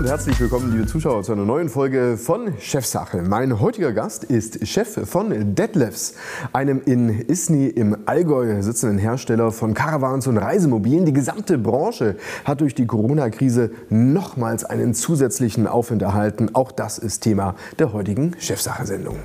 und 0.00 0.06
herzlich 0.06 0.40
willkommen, 0.40 0.72
liebe 0.72 0.86
Zuschauer, 0.86 1.22
zu 1.22 1.32
einer 1.32 1.44
neuen 1.44 1.68
Folge 1.68 2.16
von 2.16 2.54
Chefsache. 2.58 3.20
Mein 3.20 3.60
heutiger 3.60 3.92
Gast 3.92 4.24
ist 4.24 4.66
Chef 4.66 5.06
von 5.06 5.54
Detlefs, 5.54 6.14
einem 6.54 6.80
in 6.86 7.10
Isny 7.28 7.66
im 7.66 7.94
Allgäu 8.06 8.62
sitzenden 8.62 8.96
Hersteller 8.96 9.52
von 9.52 9.74
Caravans 9.74 10.26
und 10.26 10.38
Reisemobilen. 10.38 11.04
Die 11.04 11.12
gesamte 11.12 11.58
Branche 11.58 12.16
hat 12.46 12.62
durch 12.62 12.74
die 12.74 12.86
Corona-Krise 12.86 13.72
nochmals 13.90 14.64
einen 14.64 14.94
zusätzlichen 14.94 15.66
Aufwind 15.66 16.00
erhalten. 16.00 16.48
Auch 16.54 16.72
das 16.72 16.96
ist 16.96 17.20
Thema 17.20 17.54
der 17.78 17.92
heutigen 17.92 18.34
Chefsache-Sendung. 18.38 19.18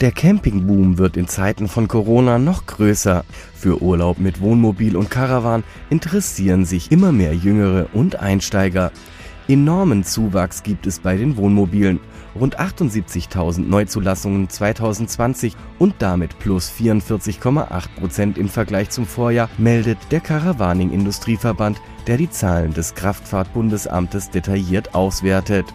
Der 0.00 0.12
Campingboom 0.12 0.98
wird 0.98 1.16
in 1.16 1.26
Zeiten 1.26 1.66
von 1.66 1.88
Corona 1.88 2.38
noch 2.38 2.66
größer. 2.66 3.24
Für 3.52 3.82
Urlaub 3.82 4.20
mit 4.20 4.40
Wohnmobil 4.40 4.96
und 4.96 5.10
Caravan 5.10 5.64
interessieren 5.90 6.66
sich 6.66 6.92
immer 6.92 7.10
mehr 7.10 7.34
Jüngere 7.34 7.88
und 7.92 8.20
Einsteiger. 8.20 8.92
Enormen 9.52 10.02
Zuwachs 10.02 10.62
gibt 10.62 10.86
es 10.86 10.98
bei 10.98 11.14
den 11.18 11.36
Wohnmobilen. 11.36 12.00
Rund 12.34 12.58
78.000 12.58 13.60
Neuzulassungen 13.60 14.48
2020 14.48 15.54
und 15.78 15.94
damit 15.98 16.38
plus 16.38 16.72
44,8 16.72 17.88
Prozent 17.98 18.38
im 18.38 18.48
Vergleich 18.48 18.88
zum 18.88 19.04
Vorjahr 19.04 19.50
meldet 19.58 19.98
der 20.10 20.20
Caravaning 20.20 20.90
Industrieverband, 20.90 21.82
der 22.06 22.16
die 22.16 22.30
Zahlen 22.30 22.72
des 22.72 22.94
Kraftfahrtbundesamtes 22.94 24.30
detailliert 24.30 24.94
auswertet. 24.94 25.66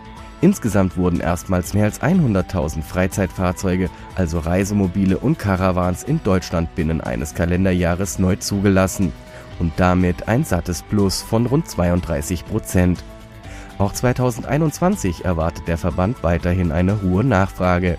Insgesamt 0.42 0.98
wurden 0.98 1.20
erstmals 1.20 1.76
mehr 1.76 1.86
als 1.86 2.02
100.000 2.02 2.82
Freizeitfahrzeuge, 2.82 3.92
also 4.16 4.40
Reisemobile 4.40 5.20
und 5.20 5.38
Caravans 5.38 6.02
in 6.02 6.20
Deutschland 6.24 6.74
binnen 6.74 7.00
eines 7.00 7.36
Kalenderjahres 7.36 8.18
neu 8.18 8.38
zugelassen 8.38 9.14
und 9.60 9.74
damit 9.78 10.28
ein 10.28 10.44
sattes 10.44 10.82
Plus 10.82 11.22
von 11.22 11.46
rund 11.46 11.70
32 11.70 12.44
Prozent. 12.44 13.04
Auch 13.80 13.94
2021 13.94 15.26
erwartet 15.26 15.68
der 15.68 15.78
Verband 15.78 16.24
weiterhin 16.24 16.72
eine 16.72 17.02
hohe 17.02 17.24
Nachfrage. 17.24 17.98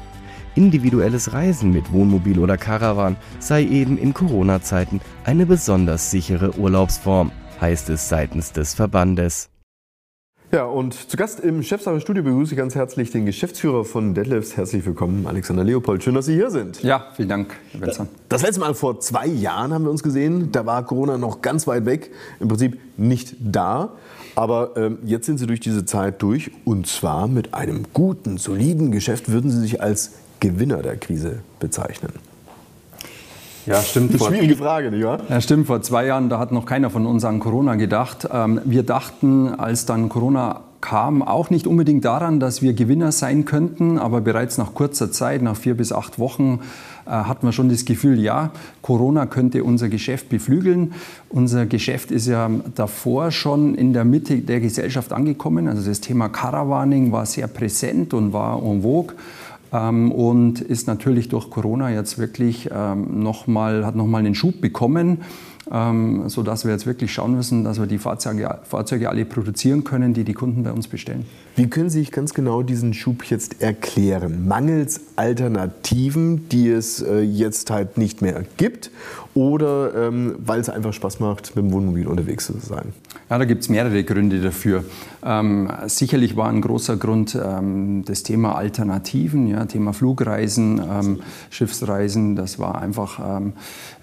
Individuelles 0.57 1.33
Reisen 1.33 1.71
mit 1.71 1.93
Wohnmobil 1.93 2.41
oder 2.41 2.57
Caravan 2.57 3.17
sei 3.39 3.63
eben 3.63 3.97
in 3.97 4.13
Corona-Zeiten 4.13 5.01
eine 5.25 5.47
besonders 5.47 6.11
sichere 6.11 6.59
Urlaubsform, 6.59 7.31
heißt 7.61 7.91
es 7.91 8.09
seitens 8.09 8.53
des 8.53 8.75
Verbandes. 8.75 9.51
Ja, 10.51 10.65
und 10.65 10.95
zu 10.95 11.19
Gast 11.19 11.41
im 11.41 11.63
Chefsache-Studio 11.63 12.23
begrüße 12.23 12.55
ich 12.55 12.57
ganz 12.57 12.75
herzlich 12.75 13.11
den 13.11 13.27
Geschäftsführer 13.27 13.85
von 13.85 14.15
Detlefs. 14.15 14.57
Herzlich 14.57 14.87
willkommen, 14.87 15.27
Alexander 15.27 15.63
Leopold. 15.63 16.03
Schön, 16.03 16.15
dass 16.15 16.25
Sie 16.25 16.33
hier 16.33 16.51
sind. 16.51 16.83
Ja, 16.83 17.09
vielen 17.15 17.29
Dank, 17.29 17.55
Herr 17.73 17.83
Wenzel. 17.83 18.09
Das 18.31 18.41
letzte 18.41 18.61
Mal 18.61 18.73
vor 18.73 18.99
zwei 18.99 19.27
Jahren 19.27 19.75
haben 19.75 19.85
wir 19.85 19.91
uns 19.91 20.03
gesehen. 20.03 20.51
Da 20.51 20.65
war 20.65 20.87
Corona 20.87 21.19
noch 21.19 21.43
ganz 21.43 21.67
weit 21.67 21.85
weg, 21.85 22.13
im 22.41 22.49
Prinzip 22.49 22.79
nicht 22.97 23.37
da. 23.41 23.91
Aber 24.37 24.75
ähm, 24.79 25.01
jetzt 25.05 25.27
sind 25.27 25.37
Sie 25.37 25.47
durch 25.47 25.61
diese 25.61 25.85
Zeit 25.85 26.23
durch 26.23 26.51
und 26.65 26.87
zwar 26.87 27.29
mit 27.29 27.53
einem 27.53 27.85
guten, 27.93 28.39
soliden 28.39 28.91
Geschäft. 28.91 29.31
Würden 29.31 29.51
Sie 29.51 29.61
sich 29.61 29.83
als 29.83 30.13
Gewinner 30.41 30.81
der 30.81 30.97
Krise 30.97 31.41
bezeichnen? 31.61 32.13
Ja, 33.69 33.83
stimmt. 33.83 34.11
Eine 34.11 34.19
schwierige 34.19 34.57
Frage, 34.57 34.91
nicht 34.91 35.05
wahr? 35.05 35.21
Ja, 35.29 35.41
stimmt. 35.41 35.67
Vor 35.67 35.83
zwei 35.83 36.07
Jahren, 36.07 36.29
da 36.29 36.39
hat 36.39 36.53
noch 36.53 36.65
keiner 36.65 36.91
von 36.91 37.07
uns 37.07 37.25
an 37.25 37.39
Corona 37.39 37.75
gedacht. 37.75 38.29
Ähm, 38.33 38.61
wir 38.65 38.83
dachten, 38.83 39.49
als 39.49 39.85
dann 39.85 40.09
Corona 40.09 40.63
kam, 40.81 41.23
auch 41.23 41.51
nicht 41.51 41.67
unbedingt 41.67 42.05
daran, 42.05 42.41
dass 42.41 42.63
wir 42.63 42.73
Gewinner 42.73 43.11
sein 43.13 43.45
könnten, 43.45 43.99
aber 43.99 44.21
bereits 44.21 44.59
nach 44.59 44.75
kurzer 44.75 45.11
Zeit, 45.11 45.43
nach 45.43 45.57
vier 45.57 45.77
bis 45.77 45.93
acht 45.93 46.19
Wochen, 46.19 46.61
äh, 47.05 47.11
hatten 47.11 47.47
wir 47.47 47.53
schon 47.53 47.69
das 47.69 47.85
Gefühl, 47.85 48.21
ja, 48.21 48.51
Corona 48.81 49.27
könnte 49.27 49.65
unser 49.65 49.89
Geschäft 49.89 50.29
beflügeln. 50.29 50.93
Unser 51.31 51.67
Geschäft 51.67 52.11
ist 52.11 52.27
ja 52.27 52.51
davor 52.75 53.33
schon 53.33 53.75
in 53.75 53.93
der 53.93 54.05
Mitte 54.05 54.39
der 54.39 54.61
Gesellschaft 54.61 55.13
angekommen. 55.13 55.69
Also 55.69 55.87
das 55.89 56.01
Thema 56.01 56.29
Caravaning 56.29 57.13
war 57.13 57.27
sehr 57.27 57.49
präsent 57.49 58.15
und 58.15 58.33
war 58.33 58.63
en 58.63 58.83
vogue. 58.83 59.15
Ähm, 59.73 60.13
und 60.13 60.61
ist 60.61 60.87
natürlich 60.87 61.29
durch 61.29 61.51
Corona 61.51 61.91
jetzt 61.91 62.19
wirklich 62.19 62.71
ähm, 62.73 63.23
noch 63.23 63.47
mal, 63.47 63.85
hat 63.85 63.97
nochmal 63.97 64.21
einen 64.21 64.35
Schub 64.35 64.61
bekommen, 64.61 65.19
ähm, 65.71 66.29
sodass 66.29 66.65
wir 66.65 66.73
jetzt 66.73 66.87
wirklich 66.87 67.13
schauen 67.13 67.35
müssen, 67.35 67.65
dass 67.65 67.79
wir 67.79 67.87
die 67.87 67.99
Fahrzeuge, 67.99 68.61
Fahrzeuge 68.65 69.11
alle 69.11 69.25
produzieren 69.25 69.85
können, 69.85 70.15
die 70.15 70.25
die 70.25 70.33
Kunden 70.33 70.63
bei 70.63 70.73
uns 70.73 70.89
bestellen. 70.89 71.27
Wie 71.57 71.69
können 71.69 71.91
Sie 71.91 71.99
sich 71.99 72.13
ganz 72.13 72.33
genau 72.35 72.63
diesen 72.63 72.95
Schub 72.95 73.25
jetzt 73.25 73.61
erklären? 73.61 74.47
Mangels 74.47 75.01
Alternativen, 75.17 76.49
die 76.49 76.69
es 76.69 77.03
äh, 77.03 77.21
jetzt 77.21 77.71
halt 77.71 77.99
nicht 77.99 78.23
mehr 78.23 78.45
gibt? 78.57 78.91
Oder 79.39 79.95
ähm, 79.95 80.35
weil 80.41 80.59
es 80.59 80.69
einfach 80.69 80.93
Spaß 80.93 81.21
macht, 81.21 81.55
mit 81.55 81.65
dem 81.65 81.71
Wohnmobil 81.71 82.09
unterwegs 82.09 82.47
zu 82.47 82.55
sein? 82.59 82.93
Ja, 83.31 83.39
da 83.39 83.45
gibt 83.45 83.63
es 83.63 83.69
mehrere 83.69 84.03
Gründe 84.03 84.41
dafür. 84.41 84.83
Ähm, 85.25 85.71
sicherlich 85.87 86.37
war 86.37 86.49
ein 86.49 86.61
großer 86.61 86.97
Grund 86.97 87.39
ähm, 87.41 88.03
das 88.05 88.25
Thema 88.25 88.57
Alternativen, 88.57 89.47
ja, 89.47 89.65
Thema 89.67 89.93
Flugreisen, 89.93 90.81
ähm, 90.81 91.21
Schiffsreisen. 91.51 92.35
Das 92.35 92.59
war 92.59 92.83
einfach, 92.83 93.21
ähm, 93.39 93.53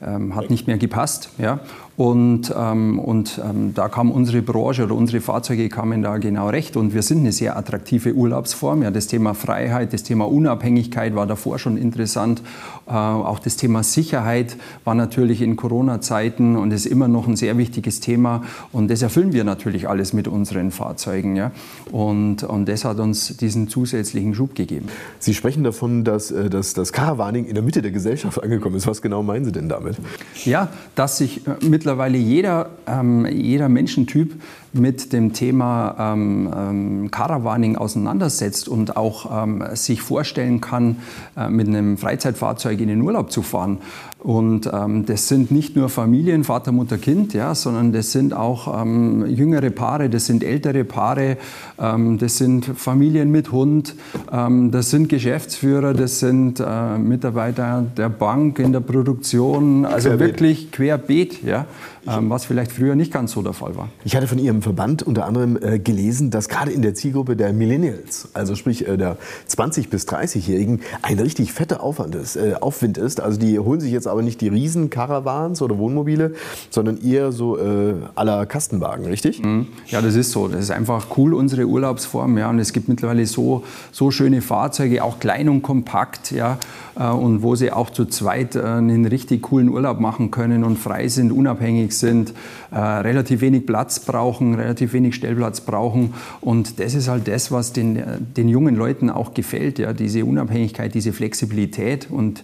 ähm, 0.02 0.36
hat 0.36 0.50
nicht 0.50 0.68
mehr 0.68 0.78
gepasst. 0.78 1.30
Ja. 1.38 1.60
Und, 1.98 2.54
ähm, 2.58 3.00
und 3.00 3.40
ähm, 3.44 3.74
da 3.74 3.88
kam 3.88 4.12
unsere 4.12 4.42
Branche 4.42 4.84
oder 4.84 4.96
unsere 4.96 5.22
Fahrzeuge 5.22 5.70
kamen 5.70 6.02
da 6.02 6.18
genau 6.18 6.50
recht. 6.50 6.76
Und 6.76 6.94
wir 6.94 7.02
sind 7.02 7.20
eine 7.20 7.32
sehr 7.32 7.56
attraktive 7.58 8.14
Urlaubsform. 8.14 8.84
Ja, 8.84 8.92
das 8.92 9.08
Thema 9.08 9.34
Freiheit, 9.34 9.94
das 9.94 10.04
Thema 10.04 10.26
Unabhängigkeit 10.26 11.16
war 11.16 11.26
davor 11.26 11.58
schon 11.58 11.78
interessant. 11.78 12.42
Äh, 12.86 12.92
auch 12.92 13.40
das 13.40 13.56
Thema 13.56 13.82
Sicherheit 13.84 14.58
war 14.84 14.94
natürlich 14.94 15.42
in 15.42 15.56
Corona-Zeiten 15.56 16.58
und 16.58 16.72
ist 16.72 16.86
immer 16.86 17.08
noch 17.08 17.28
ein 17.28 17.38
sehr 17.38 17.58
wichtiges 17.58 18.02
Thema. 18.02 18.44
Und 18.74 18.92
das 18.92 19.02
erfüllen 19.02 19.32
wir 19.32 19.46
natürlich 19.46 19.88
alles 19.88 20.12
mit 20.12 20.28
unseren 20.28 20.72
Fahrzeugen. 20.72 21.38
Ja. 21.38 21.52
Und, 21.94 22.44
und 22.44 22.68
das 22.68 22.84
hat 22.84 23.00
uns 23.00 23.38
diesen 23.38 23.70
zusätzlichen 23.70 24.36
Schub 24.36 24.54
gegeben. 24.54 24.88
Sie 25.20 25.34
sprechen 25.34 25.64
davon, 25.64 26.04
dass, 26.04 26.30
äh, 26.30 26.50
dass 26.50 26.74
das 26.74 26.92
Caravaning 26.92 27.46
in 27.46 27.54
der 27.54 27.64
Mitte 27.64 27.82
der 27.82 27.92
Gesellschaft 27.92 28.44
angekommen 28.44 28.76
ist. 28.76 28.86
Was 28.86 29.02
genau 29.02 29.24
meinen 29.24 29.46
Sie 29.46 29.54
denn 29.54 29.70
damit? 29.70 29.96
Ja, 30.44 30.68
dass 30.96 31.18
sich 31.20 31.48
äh, 31.48 31.66
mit 31.66 31.85
mittlerweile 31.86 32.18
jeder, 32.18 32.70
ähm, 32.88 33.28
jeder 33.28 33.70
Menschentyp 33.70 34.42
mit 34.74 35.14
dem 35.14 35.34
Thema 35.34 35.96
ähm, 36.00 36.52
ähm, 36.52 37.12
Caravaning 37.12 37.76
auseinandersetzt 37.76 38.68
und 38.68 38.98
auch 38.98 39.44
ähm, 39.44 39.64
sich 39.74 40.02
vorstellen 40.02 40.62
kann, 40.62 40.98
äh, 41.38 41.48
mit 41.48 41.68
einem 41.68 42.00
Freizeitfahrzeug 42.00 42.82
in 42.82 42.88
den 42.88 43.02
Urlaub 43.02 43.32
zu 43.32 43.44
fahren. 43.44 43.78
Und 44.26 44.68
ähm, 44.74 45.06
das 45.06 45.28
sind 45.28 45.52
nicht 45.52 45.76
nur 45.76 45.88
Familien, 45.88 46.44
Vater, 46.44 46.72
Mutter, 46.72 46.98
Kind, 46.98 47.36
ja, 47.36 47.54
sondern 47.54 47.94
das 47.94 48.12
sind 48.12 48.34
auch 48.34 48.82
ähm, 48.82 49.24
jüngere 49.28 49.70
Paare, 49.70 50.10
das 50.10 50.26
sind 50.26 50.44
ältere 50.44 50.84
Paare, 50.84 51.38
ähm, 51.78 52.18
das 52.18 52.38
sind 52.38 52.66
Familien 52.66 53.30
mit 53.30 53.52
Hund, 53.52 53.94
ähm, 54.32 54.72
das 54.72 54.90
sind 54.90 55.10
Geschäftsführer, 55.10 55.94
das 55.94 56.22
sind 56.22 56.60
äh, 56.60 56.98
Mitarbeiter 56.98 57.86
der 57.96 58.10
Bank 58.10 58.58
in 58.58 58.72
der 58.72 58.80
Produktion, 58.80 59.86
also 59.86 60.10
querbeet. 60.10 60.28
wirklich 60.28 60.72
querbeet, 60.72 61.44
ja, 61.44 61.68
was 62.06 62.46
vielleicht 62.46 62.72
früher 62.72 62.96
nicht 62.96 63.12
ganz 63.12 63.32
so 63.32 63.42
der 63.42 63.54
Fall 63.54 63.76
war. 63.76 63.90
Ich 64.04 64.16
hatte 64.16 64.28
von 64.28 64.38
Ihrem 64.38 64.62
Verband 64.62 65.04
unter 65.04 65.26
anderem 65.26 65.58
äh, 65.62 65.80
gelesen, 65.80 66.32
dass 66.32 66.50
gerade 66.50 66.72
in 66.72 66.82
der 66.82 66.94
Zielgruppe 66.94 67.36
der 67.36 67.54
Millennials, 67.54 68.30
also 68.34 68.56
sprich 68.56 68.88
äh, 68.88 68.98
der 68.98 69.18
20- 69.50 69.90
bis 69.90 70.08
30-Jährigen, 70.08 70.82
ein 71.02 71.20
richtig 71.20 71.54
fetter 71.54 71.82
Aufwand 71.82 72.16
ist, 72.16 72.36
äh, 72.36 72.56
Aufwind 72.60 72.98
ist. 72.98 73.20
Also 73.20 73.40
die 73.40 73.60
holen 73.60 73.80
sich 73.80 73.92
jetzt 73.92 74.08
aber 74.08 74.22
nicht 74.22 74.42
die 74.42 74.48
riesen 74.48 74.90
Caravans 74.90 75.62
oder 75.62 75.78
Wohnmobile, 75.78 76.34
sondern 76.70 77.02
eher 77.02 77.32
so 77.32 77.58
äh, 77.58 77.96
aller 78.16 78.46
Kastenwagen, 78.46 79.06
richtig? 79.06 79.44
Mhm. 79.44 79.68
Ja, 79.88 80.02
das 80.02 80.16
ist 80.16 80.32
so. 80.32 80.48
Das 80.48 80.62
ist 80.62 80.72
einfach 80.72 81.08
cool, 81.18 81.34
unsere 81.34 81.66
Urlaubsform. 81.66 82.38
Ja. 82.38 82.50
Und 82.50 82.60
es 82.60 82.74
gibt 82.74 82.88
mittlerweile 82.88 83.26
so, 83.26 83.64
so 83.92 84.12
schöne 84.12 84.42
Fahrzeuge, 84.42 85.04
auch 85.04 85.20
klein 85.20 85.50
und 85.50 85.62
kompakt, 85.62 86.32
ja, 86.32 86.58
äh, 86.96 87.08
und 87.08 87.42
wo 87.42 87.56
sie 87.56 87.72
auch 87.72 87.90
zu 87.90 88.06
zweit 88.06 88.56
äh, 88.56 88.62
einen 88.62 89.06
richtig 89.06 89.44
coolen 89.44 89.70
Urlaub 89.70 90.00
machen 90.00 90.32
können 90.32 90.64
und 90.64 90.78
frei 90.78 91.08
sind, 91.08 91.32
unabhängig 91.32 91.95
sind, 92.00 92.34
äh, 92.72 92.78
relativ 92.78 93.42
wenig 93.42 93.66
Platz 93.66 94.00
brauchen, 94.00 94.56
relativ 94.56 94.94
wenig 94.94 95.16
Stellplatz 95.16 95.62
brauchen. 95.62 96.14
Und 96.42 96.80
das 96.80 96.96
ist 96.96 97.08
halt 97.08 97.28
das, 97.28 97.52
was 97.52 97.74
den, 97.74 98.02
den 98.36 98.50
jungen 98.50 98.76
Leuten 98.76 99.10
auch 99.10 99.34
gefällt, 99.34 99.80
ja, 99.80 99.94
diese 99.94 100.26
Unabhängigkeit, 100.26 100.94
diese 100.94 101.14
Flexibilität 101.14 102.08
und 102.10 102.44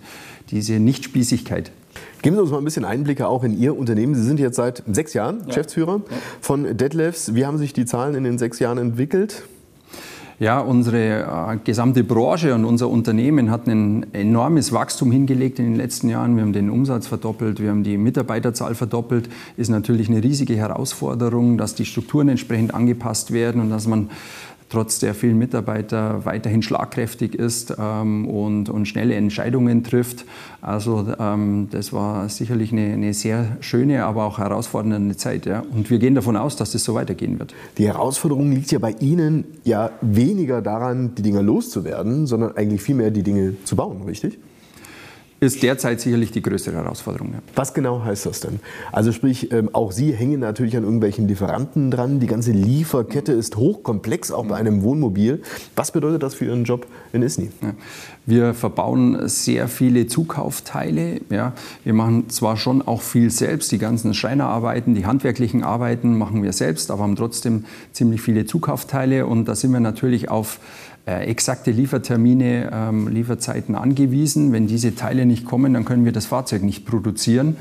diese 0.51 0.80
Nichtspießigkeit. 0.80 1.71
Geben 2.21 2.36
Sie 2.36 2.42
uns 2.42 2.51
mal 2.51 2.59
ein 2.59 2.63
bisschen 2.63 2.86
Einblicke 2.86 3.27
auch 3.27 3.44
in 3.44 3.57
Ihr 3.57 3.75
Unternehmen. 3.75 4.13
Sie 4.15 4.24
sind 4.24 4.39
jetzt 4.39 4.56
seit 4.56 4.83
sechs 4.92 5.13
Jahren 5.13 5.39
ja. 5.39 5.45
Geschäftsführer 5.45 6.01
ja. 6.09 6.18
von 6.39 6.77
Detlefs. 6.77 7.33
Wie 7.33 7.45
haben 7.45 7.57
sich 7.57 7.74
die 7.74 7.86
Zahlen 7.86 8.15
in 8.15 8.24
den 8.24 8.38
sechs 8.38 8.59
Jahren 8.59 8.77
entwickelt? 8.77 9.44
Ja, 10.41 10.59
unsere 10.59 11.51
äh, 11.51 11.57
gesamte 11.63 12.03
Branche 12.03 12.55
und 12.55 12.65
unser 12.65 12.89
Unternehmen 12.89 13.51
hat 13.51 13.67
ein 13.67 14.11
enormes 14.11 14.73
Wachstum 14.73 15.11
hingelegt 15.11 15.59
in 15.59 15.65
den 15.65 15.75
letzten 15.75 16.09
Jahren. 16.09 16.35
Wir 16.35 16.41
haben 16.41 16.51
den 16.51 16.71
Umsatz 16.71 17.05
verdoppelt, 17.05 17.59
wir 17.61 17.69
haben 17.69 17.83
die 17.83 17.95
Mitarbeiterzahl 17.95 18.73
verdoppelt. 18.73 19.29
Ist 19.55 19.69
natürlich 19.69 20.09
eine 20.09 20.23
riesige 20.23 20.55
Herausforderung, 20.55 21.59
dass 21.59 21.75
die 21.75 21.85
Strukturen 21.85 22.27
entsprechend 22.27 22.73
angepasst 22.73 23.31
werden 23.31 23.61
und 23.61 23.69
dass 23.69 23.85
man 23.85 24.09
trotz 24.71 25.00
der 25.00 25.13
vielen 25.13 25.38
Mitarbeiter 25.38 26.25
weiterhin 26.25 26.62
schlagkräftig 26.62 27.35
ist 27.35 27.75
ähm, 27.77 28.27
und, 28.27 28.69
und 28.69 28.88
schnelle 28.88 29.15
Entscheidungen 29.15 29.83
trifft. 29.83 30.25
Also 30.62 31.13
ähm, 31.19 31.68
das 31.71 31.91
war 31.91 32.29
sicherlich 32.29 32.71
eine, 32.71 32.94
eine, 32.94 33.13
sehr 33.13 33.57
schöne, 33.59 34.06
aber 34.06 34.23
auch 34.23 34.38
herausfordernde 34.38 35.18
Zeit. 35.18 35.45
Ja. 35.45 35.63
Und 35.73 35.89
wir 35.89 36.00
gehen 36.00 36.15
davon 36.15 36.38
aus, 36.38 36.56
dass 36.56 36.71
das 36.71 36.83
so 36.85 36.94
weitergehen 36.94 37.38
wird. 37.38 37.53
Die 37.77 37.85
Herausforderung 37.85 38.51
liegt 38.51 38.71
ja 38.71 38.79
bei 38.79 38.95
Ihnen 39.00 39.44
ja 39.65 39.91
weniger 40.01 40.62
daran, 40.62 41.15
die 41.15 41.21
Dinge 41.21 41.41
loszuwerden, 41.41 42.25
sondern 42.25 42.56
eigentlich 42.56 42.81
vielmehr 42.81 43.12
die 43.12 43.24
Dinge 43.24 43.56
zu 43.65 43.75
bauen, 43.75 44.03
richtig? 44.03 44.39
Ist 45.43 45.63
derzeit 45.63 45.99
sicherlich 45.99 46.29
die 46.31 46.43
größte 46.43 46.71
Herausforderung. 46.71 47.33
Ja. 47.33 47.39
Was 47.55 47.73
genau 47.73 48.03
heißt 48.03 48.27
das 48.27 48.41
denn? 48.41 48.59
Also 48.91 49.11
sprich, 49.11 49.51
ähm, 49.51 49.69
auch 49.73 49.91
Sie 49.91 50.13
hängen 50.13 50.39
natürlich 50.39 50.77
an 50.77 50.83
irgendwelchen 50.83 51.27
Lieferanten 51.27 51.89
dran. 51.89 52.19
Die 52.19 52.27
ganze 52.27 52.51
Lieferkette 52.51 53.31
ist 53.31 53.57
hochkomplex, 53.57 54.31
auch 54.31 54.45
bei 54.45 54.55
einem 54.55 54.83
Wohnmobil. 54.83 55.41
Was 55.75 55.91
bedeutet 55.91 56.21
das 56.21 56.35
für 56.35 56.45
Ihren 56.45 56.63
Job 56.63 56.85
in 57.11 57.23
Isny? 57.23 57.49
Ja. 57.63 57.73
Wir 58.27 58.53
verbauen 58.53 59.27
sehr 59.27 59.67
viele 59.67 60.05
Zukaufteile. 60.05 61.21
Ja. 61.31 61.53
Wir 61.83 61.95
machen 61.95 62.29
zwar 62.29 62.55
schon 62.55 62.83
auch 62.83 63.01
viel 63.01 63.31
selbst, 63.31 63.71
die 63.71 63.79
ganzen 63.79 64.13
Schreinerarbeiten, 64.13 64.93
die 64.93 65.07
handwerklichen 65.07 65.63
Arbeiten 65.63 66.19
machen 66.19 66.43
wir 66.43 66.53
selbst, 66.53 66.91
aber 66.91 67.01
haben 67.01 67.15
trotzdem 67.15 67.65
ziemlich 67.93 68.21
viele 68.21 68.45
Zukaufteile 68.45 69.25
und 69.25 69.45
da 69.45 69.55
sind 69.55 69.71
wir 69.71 69.79
natürlich 69.79 70.29
auf 70.29 70.59
exakte 71.19 71.72
Liefertermine, 71.72 72.69
ähm, 72.74 73.08
Lieferzeiten 73.08 73.75
angewiesen. 73.75 74.52
Wenn 74.52 74.68
diese 74.68 74.96
Teile 74.96 75.25
nicht 75.25 75.46
kommen, 75.46 75.74
dann 75.74 75.86
können 75.86 76.06
wir 76.06 76.12
das 76.12 76.25
Fahrzeug 76.25 76.63
nicht 76.63 76.86
produzieren. 76.86 77.58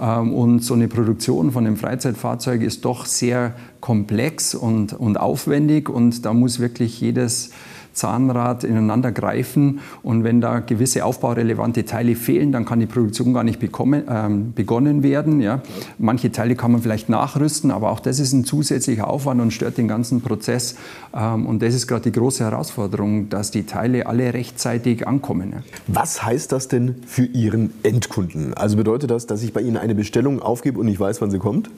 Ähm, 0.00 0.32
und 0.32 0.60
so 0.60 0.74
eine 0.74 0.88
Produktion 0.88 1.52
von 1.52 1.66
einem 1.66 1.76
Freizeitfahrzeug 1.76 2.62
ist 2.62 2.84
doch 2.84 3.06
sehr 3.06 3.54
komplex 3.80 4.54
und, 4.54 4.92
und 4.92 5.18
aufwendig 5.18 5.88
und 5.88 6.24
da 6.24 6.32
muss 6.34 6.60
wirklich 6.60 7.00
jedes 7.00 7.50
Zahnrad 7.92 8.64
ineinander 8.64 9.12
greifen. 9.12 9.80
Und 10.02 10.24
wenn 10.24 10.40
da 10.40 10.60
gewisse 10.60 11.04
aufbaurelevante 11.04 11.84
Teile 11.84 12.14
fehlen, 12.14 12.52
dann 12.52 12.64
kann 12.64 12.80
die 12.80 12.86
Produktion 12.86 13.34
gar 13.34 13.44
nicht 13.44 13.60
bekommen, 13.60 14.04
ähm, 14.08 14.52
begonnen 14.54 15.02
werden. 15.02 15.40
Ja. 15.40 15.62
Manche 15.98 16.32
Teile 16.32 16.54
kann 16.54 16.72
man 16.72 16.82
vielleicht 16.82 17.08
nachrüsten, 17.08 17.70
aber 17.70 17.90
auch 17.90 18.00
das 18.00 18.18
ist 18.18 18.32
ein 18.32 18.44
zusätzlicher 18.44 19.08
Aufwand 19.08 19.40
und 19.40 19.52
stört 19.52 19.78
den 19.78 19.88
ganzen 19.88 20.20
Prozess. 20.20 20.76
Ähm, 21.14 21.46
und 21.46 21.62
das 21.62 21.74
ist 21.74 21.86
gerade 21.86 22.02
die 22.02 22.12
große 22.12 22.44
Herausforderung, 22.44 23.28
dass 23.28 23.50
die 23.50 23.64
Teile 23.64 24.06
alle 24.06 24.32
rechtzeitig 24.34 25.06
ankommen. 25.06 25.52
Ja. 25.52 25.62
Was 25.86 26.24
heißt 26.24 26.52
das 26.52 26.68
denn 26.68 26.96
für 27.06 27.24
Ihren 27.24 27.72
Endkunden? 27.82 28.54
Also 28.54 28.76
bedeutet 28.76 29.10
das, 29.10 29.26
dass 29.26 29.42
ich 29.42 29.52
bei 29.52 29.60
Ihnen 29.60 29.76
eine 29.76 29.94
Bestellung 29.94 30.40
aufgebe 30.40 30.78
und 30.78 30.88
ich 30.88 30.98
weiß, 30.98 31.20
wann 31.20 31.30
sie 31.30 31.38
kommt? 31.38 31.70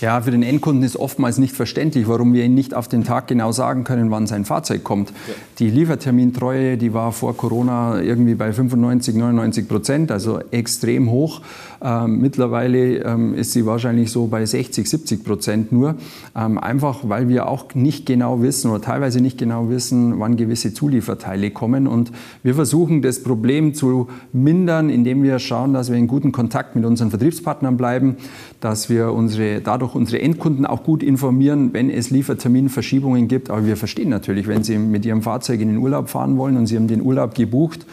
Ja, 0.00 0.20
für 0.20 0.30
den 0.30 0.42
Endkunden 0.42 0.82
ist 0.82 0.96
oftmals 0.96 1.38
nicht 1.38 1.54
verständlich, 1.54 2.08
warum 2.08 2.32
wir 2.32 2.44
ihm 2.44 2.54
nicht 2.54 2.74
auf 2.74 2.88
den 2.88 3.04
Tag 3.04 3.28
genau 3.28 3.52
sagen 3.52 3.84
können, 3.84 4.10
wann 4.10 4.26
sein 4.26 4.44
Fahrzeug 4.44 4.84
kommt. 4.84 5.10
Ja. 5.10 5.34
Die 5.58 5.70
Liefertermintreue, 5.70 6.76
die 6.76 6.94
war 6.94 7.12
vor 7.12 7.36
Corona 7.36 8.00
irgendwie 8.00 8.34
bei 8.34 8.52
95, 8.52 9.14
99 9.14 9.68
Prozent, 9.68 10.10
also 10.10 10.40
extrem 10.50 11.10
hoch. 11.10 11.42
Ähm, 11.80 12.20
mittlerweile 12.20 13.04
ähm, 13.04 13.34
ist 13.34 13.52
sie 13.52 13.64
wahrscheinlich 13.64 14.10
so 14.10 14.26
bei 14.26 14.44
60, 14.44 14.88
70 14.88 15.24
Prozent 15.24 15.72
nur. 15.72 15.94
Ähm, 16.36 16.58
einfach 16.58 17.00
weil 17.04 17.28
wir 17.28 17.48
auch 17.48 17.74
nicht 17.74 18.06
genau 18.06 18.42
wissen 18.42 18.70
oder 18.70 18.80
teilweise 18.80 19.20
nicht 19.20 19.38
genau 19.38 19.68
wissen, 19.68 20.18
wann 20.18 20.36
gewisse 20.36 20.74
Zulieferteile 20.74 21.50
kommen. 21.50 21.86
Und 21.86 22.10
wir 22.42 22.54
versuchen 22.54 23.02
das 23.02 23.22
Problem 23.22 23.74
zu 23.74 24.08
mindern, 24.32 24.90
indem 24.90 25.22
wir 25.22 25.38
schauen, 25.38 25.72
dass 25.72 25.90
wir 25.90 25.96
in 25.96 26.08
guten 26.08 26.32
Kontakt 26.32 26.74
mit 26.74 26.84
unseren 26.84 27.10
Vertriebspartnern 27.10 27.76
bleiben, 27.76 28.16
dass 28.60 28.88
wir 28.88 29.12
unsere, 29.12 29.60
dadurch 29.68 29.94
unsere 29.94 30.22
Endkunden 30.22 30.64
auch 30.64 30.82
gut 30.82 31.02
informieren, 31.02 31.74
wenn 31.74 31.90
es 31.90 32.08
Lieferterminverschiebungen 32.08 33.28
gibt. 33.28 33.50
Aber 33.50 33.66
wir 33.66 33.76
verstehen 33.76 34.08
natürlich, 34.08 34.48
wenn 34.48 34.64
sie 34.64 34.78
mit 34.78 35.04
ihrem 35.04 35.20
Fahrzeug 35.20 35.60
in 35.60 35.68
den 35.68 35.76
Urlaub 35.76 36.08
fahren 36.08 36.38
wollen 36.38 36.56
und 36.56 36.66
sie 36.66 36.76
haben 36.76 36.88
den 36.88 37.02
Urlaub 37.02 37.34
gebucht 37.34 37.84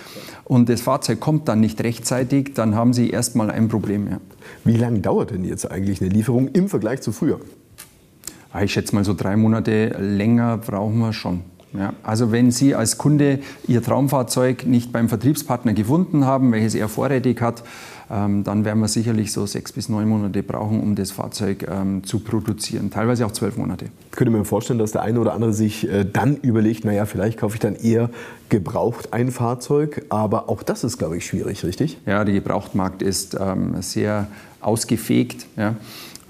und 0.45 0.69
das 0.69 0.80
Fahrzeug 0.80 1.19
kommt 1.19 1.50
dann 1.50 1.60
nicht 1.60 1.83
rechtzeitig, 1.83 2.54
dann 2.54 2.75
haben 2.75 2.94
Sie 2.94 3.10
erstmal 3.10 3.51
ein 3.51 3.68
Problem. 3.68 4.07
Ja. 4.10 4.19
Wie 4.63 4.77
lange 4.77 5.00
dauert 5.00 5.31
denn 5.31 5.44
jetzt 5.44 5.69
eigentlich 5.69 6.00
eine 6.01 6.10
Lieferung 6.10 6.48
im 6.48 6.69
Vergleich 6.69 7.01
zu 7.01 7.12
früher? 7.12 7.42
Ah, 8.54 8.63
ich 8.63 8.71
schätze 8.71 8.95
mal 8.95 9.04
so 9.04 9.13
drei 9.13 9.36
Monate 9.36 9.98
länger 10.00 10.57
brauchen 10.60 11.00
wir 11.00 11.12
schon. 11.12 11.42
Ja, 11.78 11.94
also 12.04 12.31
wenn 12.31 12.51
Sie 12.51 12.74
als 12.74 12.98
Kunde 12.98 13.39
Ihr 13.68 13.83
Traumfahrzeug 13.83 14.66
nicht 14.66 14.94
beim 14.94 15.10
Vertriebspartner 15.10 15.74
gefunden 15.74 16.24
haben, 16.24 16.54
welches 16.54 16.74
er 16.74 16.88
vorrätig 16.88 17.42
hat, 17.42 17.63
dann 18.10 18.66
werden 18.66 18.80
wir 18.80 18.88
sicherlich 18.88 19.31
so 19.31 19.46
sechs 19.46 19.72
bis 19.72 19.90
neun 19.90 20.07
Monate 20.07 20.44
brauchen, 20.44 20.81
um 20.81 20.96
das 20.96 21.12
Fahrzeug 21.12 21.68
ähm, 21.69 22.04
zu 22.04 22.19
produzieren. 22.19 22.92
Teilweise 22.92 23.25
auch 23.25 23.31
zwölf 23.31 23.57
Monate. 23.57 23.86
Ich 24.12 24.18
könnte 24.18 24.31
mir 24.31 24.46
vorstellen, 24.46 24.80
dass 24.80 24.92
der 24.92 25.02
eine 25.02 25.19
oder 25.19 25.34
andere 25.34 25.54
sich 25.54 25.90
äh, 25.90 26.06
dann 26.06 26.38
überlegt, 26.38 26.86
naja, 26.86 27.06
vielleicht 27.06 27.40
kaufe 27.40 27.56
ich 27.56 27.60
dann 27.60 27.75
eher 27.75 28.10
gebraucht 28.50 29.13
ein 29.13 29.31
Fahrzeug. 29.31 30.06
Aber 30.10 30.50
auch 30.50 30.63
das 30.63 30.84
ist, 30.84 30.98
glaube 30.98 31.18
ich, 31.18 31.25
schwierig, 31.25 31.63
richtig? 31.63 31.98
Ja, 32.06 32.24
der 32.24 32.34
Gebrauchtmarkt 32.34 33.02
ist 33.02 33.36
ähm, 33.40 33.81
sehr 33.81 34.28
ausgefegt. 34.62 35.48
Ja 35.57 35.75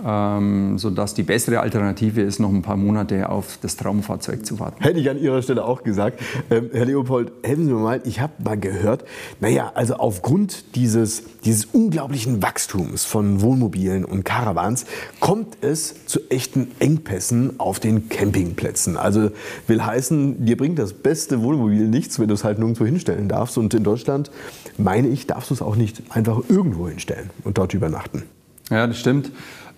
ähm, 0.04 0.78
sodass 0.78 1.14
die 1.14 1.24
bessere 1.24 1.60
Alternative 1.60 2.22
ist, 2.22 2.40
noch 2.40 2.50
ein 2.50 2.62
paar 2.62 2.76
Monate 2.76 3.30
auf 3.30 3.58
das 3.62 3.78
Traumfahrzeug 3.78 4.46
zu 4.46 4.60
warten. 4.60 4.84
Hätte 4.84 5.00
ich 5.00 5.10
an 5.10 5.20
Ihrer 5.20 5.42
Stelle 5.42 5.64
auch 5.64 5.84
gesagt. 5.84 6.20
Ähm, 6.50 6.70
Herr 6.74 6.86
Leopold, 6.86 7.32
helfen 7.44 7.66
Sie 7.66 7.72
mir 7.72 7.80
mal, 7.80 8.02
ich 8.04 8.20
habe 8.20 8.34
mal 8.44 8.58
gehört, 8.58 9.06
naja, 9.40 9.72
also 9.74 9.96
aufgrund 9.96 10.76
dieses, 10.76 11.24
dieses 11.46 11.66
unglaublichen 11.66 12.44
Wachstums 12.44 13.06
von 13.06 13.42
Wohnmobilen 13.42 14.04
und 14.04 14.26
Caravans 14.26 14.86
kommt 15.20 15.58
es 15.62 16.06
zu 16.06 16.20
echten 16.30 16.68
Engpässen 16.80 17.60
auf 17.60 17.80
den 17.80 18.10
Campingplätzen. 18.10 18.98
Also 18.98 19.32
will 19.68 19.84
heißen, 19.84 20.46
dir 20.46 20.58
bringt 20.58 20.78
das 20.78 20.94
beste 20.94 21.42
Wohnmobil 21.42 21.88
nichts, 21.88 22.20
wenn 22.20 22.28
du 22.28 22.34
es 22.34 22.44
halt 22.44 22.60
nirgendwo 22.60 22.86
hinstellen 22.86 23.30
darfst. 23.30 23.58
Und 23.58 23.74
in 23.74 23.84
Deutschland, 23.84 24.30
meine 24.78 25.08
ich, 25.08 25.28
darfst 25.28 25.52
du 25.52 25.54
es 25.54 25.62
auch 25.62 25.76
nicht 25.76 26.04
einfach 26.10 26.42
irgendwo 26.50 26.90
hinstellen 26.90 27.30
und 27.44 27.58
dort 27.58 27.74
übernachten. 27.74 28.24
Ja, 28.70 28.88
das 28.88 28.98
stimmt. 28.98 29.32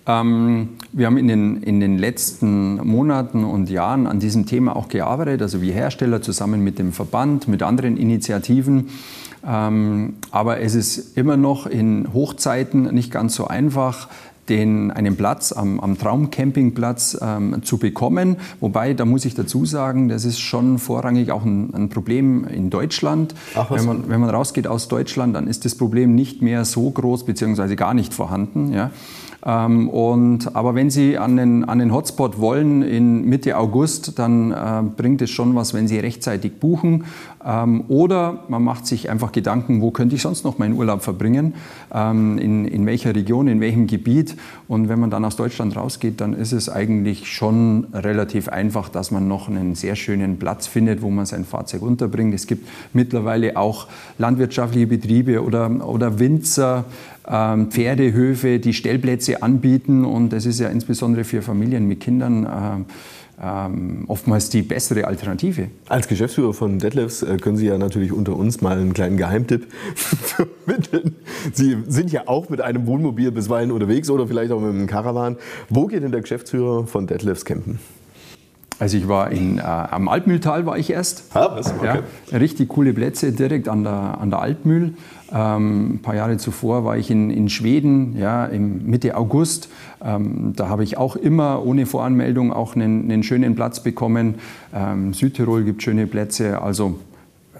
Ähm, 0.08 0.70
wir 0.92 1.06
haben 1.06 1.18
in 1.18 1.28
den, 1.28 1.62
in 1.62 1.80
den 1.80 1.98
letzten 1.98 2.76
Monaten 2.76 3.44
und 3.44 3.68
Jahren 3.68 4.06
an 4.06 4.18
diesem 4.18 4.46
Thema 4.46 4.74
auch 4.74 4.88
gearbeitet, 4.88 5.42
also 5.42 5.60
wie 5.60 5.70
Hersteller 5.70 6.22
zusammen 6.22 6.64
mit 6.64 6.78
dem 6.78 6.92
Verband, 6.92 7.46
mit 7.46 7.62
anderen 7.62 7.98
Initiativen. 7.98 8.88
Ähm, 9.46 10.14
aber 10.30 10.60
es 10.60 10.74
ist 10.74 11.16
immer 11.16 11.36
noch 11.36 11.66
in 11.66 12.12
Hochzeiten 12.12 12.92
nicht 12.94 13.12
ganz 13.12 13.34
so 13.34 13.46
einfach, 13.46 14.08
den, 14.48 14.90
einen 14.90 15.16
Platz 15.16 15.52
am, 15.52 15.78
am 15.78 15.98
Traumcampingplatz 15.98 17.18
ähm, 17.20 17.62
zu 17.62 17.76
bekommen. 17.76 18.36
Wobei, 18.60 18.94
da 18.94 19.04
muss 19.04 19.26
ich 19.26 19.34
dazu 19.34 19.66
sagen, 19.66 20.08
das 20.08 20.24
ist 20.24 20.40
schon 20.40 20.78
vorrangig 20.78 21.30
auch 21.32 21.44
ein, 21.44 21.74
ein 21.74 21.88
Problem 21.90 22.44
in 22.44 22.70
Deutschland. 22.70 23.34
Ach, 23.54 23.70
wenn, 23.70 23.84
man, 23.84 24.08
wenn 24.08 24.20
man 24.20 24.30
rausgeht 24.30 24.66
aus 24.66 24.88
Deutschland, 24.88 25.36
dann 25.36 25.46
ist 25.48 25.66
das 25.66 25.74
Problem 25.74 26.14
nicht 26.14 26.40
mehr 26.40 26.64
so 26.64 26.90
groß 26.90 27.26
beziehungsweise 27.26 27.76
gar 27.76 27.94
nicht 27.94 28.14
vorhanden. 28.14 28.72
Ja. 28.72 28.90
Ähm, 29.46 29.88
und, 29.88 30.56
aber 30.56 30.74
wenn 30.74 30.90
Sie 30.90 31.16
an 31.16 31.36
den, 31.36 31.64
an 31.64 31.78
den 31.78 31.92
Hotspot 31.92 32.38
wollen 32.38 32.82
in 32.82 33.24
Mitte 33.24 33.56
August, 33.56 34.18
dann 34.18 34.50
äh, 34.50 34.82
bringt 34.96 35.22
es 35.22 35.30
schon 35.30 35.54
was, 35.54 35.74
wenn 35.74 35.86
Sie 35.86 35.98
rechtzeitig 35.98 36.58
buchen. 36.58 37.04
Ähm, 37.44 37.84
oder 37.88 38.44
man 38.48 38.64
macht 38.64 38.86
sich 38.86 39.10
einfach 39.10 39.30
Gedanken, 39.30 39.80
wo 39.80 39.90
könnte 39.92 40.16
ich 40.16 40.22
sonst 40.22 40.44
noch 40.44 40.58
meinen 40.58 40.74
Urlaub 40.74 41.02
verbringen, 41.02 41.54
ähm, 41.94 42.36
in, 42.38 42.64
in 42.64 42.84
welcher 42.84 43.14
Region, 43.14 43.46
in 43.46 43.60
welchem 43.60 43.86
Gebiet. 43.86 44.36
Und 44.66 44.88
wenn 44.88 44.98
man 44.98 45.10
dann 45.10 45.24
aus 45.24 45.36
Deutschland 45.36 45.76
rausgeht, 45.76 46.20
dann 46.20 46.32
ist 46.32 46.52
es 46.52 46.68
eigentlich 46.68 47.32
schon 47.32 47.86
relativ 47.94 48.48
einfach, 48.48 48.88
dass 48.88 49.10
man 49.12 49.28
noch 49.28 49.48
einen 49.48 49.76
sehr 49.76 49.94
schönen 49.94 50.38
Platz 50.38 50.66
findet, 50.66 51.00
wo 51.00 51.10
man 51.10 51.26
sein 51.26 51.44
Fahrzeug 51.44 51.82
unterbringt. 51.82 52.34
Es 52.34 52.46
gibt 52.46 52.68
mittlerweile 52.92 53.56
auch 53.56 53.86
landwirtschaftliche 54.18 54.88
Betriebe 54.88 55.42
oder, 55.42 55.88
oder 55.88 56.18
Winzer, 56.18 56.84
Pferdehöfe, 57.28 58.58
die 58.58 58.72
Stellplätze 58.72 59.42
anbieten. 59.42 60.04
Und 60.04 60.30
das 60.30 60.46
ist 60.46 60.60
ja 60.60 60.68
insbesondere 60.68 61.24
für 61.24 61.42
Familien 61.42 61.86
mit 61.86 62.00
Kindern 62.00 62.46
ähm, 62.46 62.86
ähm, 63.40 64.04
oftmals 64.08 64.50
die 64.50 64.62
bessere 64.62 65.06
Alternative. 65.06 65.68
Als 65.88 66.08
Geschäftsführer 66.08 66.52
von 66.52 66.78
Detlefs 66.78 67.22
äh, 67.22 67.36
können 67.36 67.56
Sie 67.56 67.66
ja 67.66 67.78
natürlich 67.78 68.12
unter 68.12 68.36
uns 68.36 68.60
mal 68.60 68.78
einen 68.78 68.94
kleinen 68.94 69.16
Geheimtipp 69.16 69.66
vermitteln. 69.94 71.14
Sie 71.52 71.76
sind 71.86 72.10
ja 72.10 72.22
auch 72.26 72.48
mit 72.48 72.60
einem 72.60 72.86
Wohnmobil 72.86 73.30
bisweilen 73.30 73.70
unterwegs 73.70 74.10
oder 74.10 74.26
vielleicht 74.26 74.50
auch 74.50 74.60
mit 74.60 74.70
einem 74.70 74.86
Caravan. 74.86 75.36
Wo 75.68 75.86
geht 75.86 76.02
denn 76.02 76.12
der 76.12 76.20
Geschäftsführer 76.20 76.86
von 76.86 77.06
Detlefs 77.06 77.44
campen? 77.44 77.78
Also 78.78 78.96
ich 78.96 79.08
war 79.08 79.30
in, 79.30 79.58
äh, 79.58 79.62
am 79.62 80.08
Altmühltal 80.08 80.64
war 80.64 80.78
ich 80.78 80.90
erst. 80.90 81.24
Ah, 81.34 81.48
was? 81.52 81.72
Okay. 81.72 82.00
Ja, 82.30 82.38
richtig 82.38 82.68
coole 82.68 82.92
Plätze 82.92 83.32
direkt 83.32 83.68
an 83.68 83.82
der, 83.82 84.18
an 84.20 84.30
der 84.30 84.40
Altmühl. 84.40 84.94
Ähm, 85.32 85.94
ein 85.94 86.02
paar 86.02 86.14
Jahre 86.14 86.36
zuvor 86.38 86.84
war 86.84 86.96
ich 86.96 87.10
in, 87.10 87.30
in 87.30 87.48
Schweden, 87.48 88.16
ja, 88.16 88.46
im 88.46 88.86
Mitte 88.86 89.16
August. 89.16 89.68
Ähm, 90.02 90.52
da 90.56 90.68
habe 90.68 90.84
ich 90.84 90.96
auch 90.96 91.16
immer 91.16 91.64
ohne 91.66 91.86
Voranmeldung 91.86 92.52
auch 92.52 92.76
einen, 92.76 93.10
einen 93.10 93.22
schönen 93.22 93.54
Platz 93.54 93.82
bekommen. 93.82 94.36
Ähm, 94.74 95.12
Südtirol 95.12 95.64
gibt 95.64 95.82
schöne 95.82 96.06
Plätze. 96.06 96.62
Also 96.62 96.98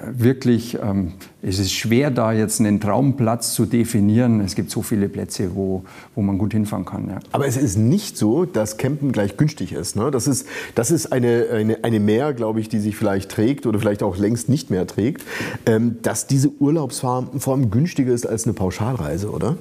wirklich, 0.01 0.79
ähm, 0.83 1.13
es 1.43 1.59
ist 1.59 1.73
schwer, 1.73 2.11
da 2.11 2.33
jetzt 2.33 2.61
einen 2.61 2.81
Traumplatz 2.81 3.55
zu 3.55 3.67
definieren. 3.67 4.41
Es 4.41 4.55
gibt 4.55 4.71
so 4.71 4.83
viele 4.83 5.09
Plätze, 5.09 5.55
wo, 5.55 5.85
wo 6.15 6.23
man 6.23 6.39
gut 6.39 6.53
hinfahren 6.53 6.85
kann. 6.85 7.09
Ja. 7.09 7.19
Aber 7.33 7.47
es 7.47 7.57
ist 7.57 7.77
nicht 7.77 8.17
so, 8.17 8.45
dass 8.45 8.77
Campen 8.77 9.13
gleich 9.13 9.37
günstig 9.37 9.73
ist. 9.73 9.97
Ne? 9.97 10.11
Das 10.11 10.27
ist, 10.27 10.47
das 10.75 10.91
ist 10.91 11.13
eine, 11.13 11.47
eine, 11.53 11.85
eine 11.85 12.01
Mehr, 12.01 12.33
glaube 12.33 12.61
ich, 12.61 12.69
die 12.69 12.79
sich 12.79 12.97
vielleicht 12.97 13.31
trägt 13.31 13.67
oder 13.67 13.79
vielleicht 13.79 14.03
auch 14.03 14.17
längst 14.17 14.49
nicht 14.49 14.71
mehr 14.71 14.87
trägt, 14.87 15.23
ähm, 15.67 15.99
dass 16.03 16.27
diese 16.27 16.51
Urlaubsform 16.59 17.71
günstiger 17.71 18.13
ist 18.13 18.27
als 18.27 18.45
eine 18.45 18.55
Pauschalreise, 18.55 19.31
oder? 19.31 19.57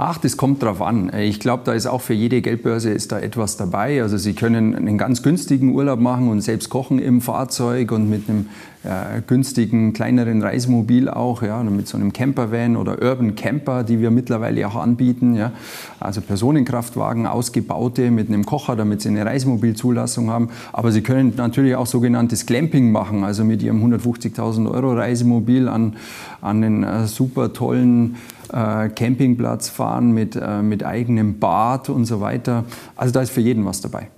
Ach, 0.00 0.16
das 0.16 0.36
kommt 0.36 0.62
drauf 0.62 0.80
an. 0.80 1.12
Ich 1.12 1.40
glaube, 1.40 1.64
da 1.66 1.72
ist 1.72 1.86
auch 1.86 2.00
für 2.00 2.14
jede 2.14 2.40
Geldbörse 2.40 2.90
ist 2.90 3.10
da 3.10 3.18
etwas 3.18 3.56
dabei. 3.56 4.00
Also 4.00 4.16
Sie 4.16 4.32
können 4.32 4.76
einen 4.76 4.96
ganz 4.96 5.24
günstigen 5.24 5.74
Urlaub 5.74 5.98
machen 5.98 6.28
und 6.28 6.40
selbst 6.40 6.70
kochen 6.70 7.00
im 7.00 7.20
Fahrzeug 7.20 7.90
und 7.90 8.08
mit 8.08 8.28
einem 8.28 8.46
äh, 8.88 9.20
günstigen, 9.26 9.92
kleineren 9.92 10.42
Reisemobil 10.42 11.08
auch, 11.10 11.42
ja, 11.42 11.62
mit 11.62 11.86
so 11.86 11.98
einem 11.98 12.12
Campervan 12.12 12.76
oder 12.76 13.02
Urban 13.02 13.34
Camper, 13.34 13.84
die 13.84 14.00
wir 14.00 14.10
mittlerweile 14.10 14.66
auch 14.66 14.76
anbieten. 14.76 15.34
Ja. 15.34 15.52
Also 16.00 16.20
Personenkraftwagen, 16.22 17.26
ausgebaute 17.26 18.10
mit 18.10 18.28
einem 18.28 18.46
Kocher, 18.46 18.76
damit 18.76 19.02
Sie 19.02 19.10
eine 19.10 19.26
Reisemobilzulassung 19.26 20.30
haben. 20.30 20.48
Aber 20.72 20.90
Sie 20.90 21.02
können 21.02 21.34
natürlich 21.36 21.76
auch 21.76 21.86
sogenanntes 21.86 22.46
Glamping 22.46 22.90
machen, 22.90 23.24
also 23.24 23.44
mit 23.44 23.62
Ihrem 23.62 23.84
150.000 23.84 24.70
Euro 24.70 24.94
Reisemobil 24.94 25.68
an, 25.68 25.96
an 26.40 26.64
einen 26.64 26.82
äh, 26.82 27.06
super 27.06 27.52
tollen 27.52 28.16
äh, 28.52 28.88
Campingplatz 28.88 29.68
fahren 29.68 30.12
mit, 30.12 30.34
äh, 30.34 30.62
mit 30.62 30.82
eigenem 30.82 31.38
Bad 31.38 31.90
und 31.90 32.06
so 32.06 32.20
weiter. 32.20 32.64
Also 32.96 33.12
da 33.12 33.20
ist 33.20 33.30
für 33.30 33.42
jeden 33.42 33.64
was 33.66 33.80
dabei. 33.80 34.08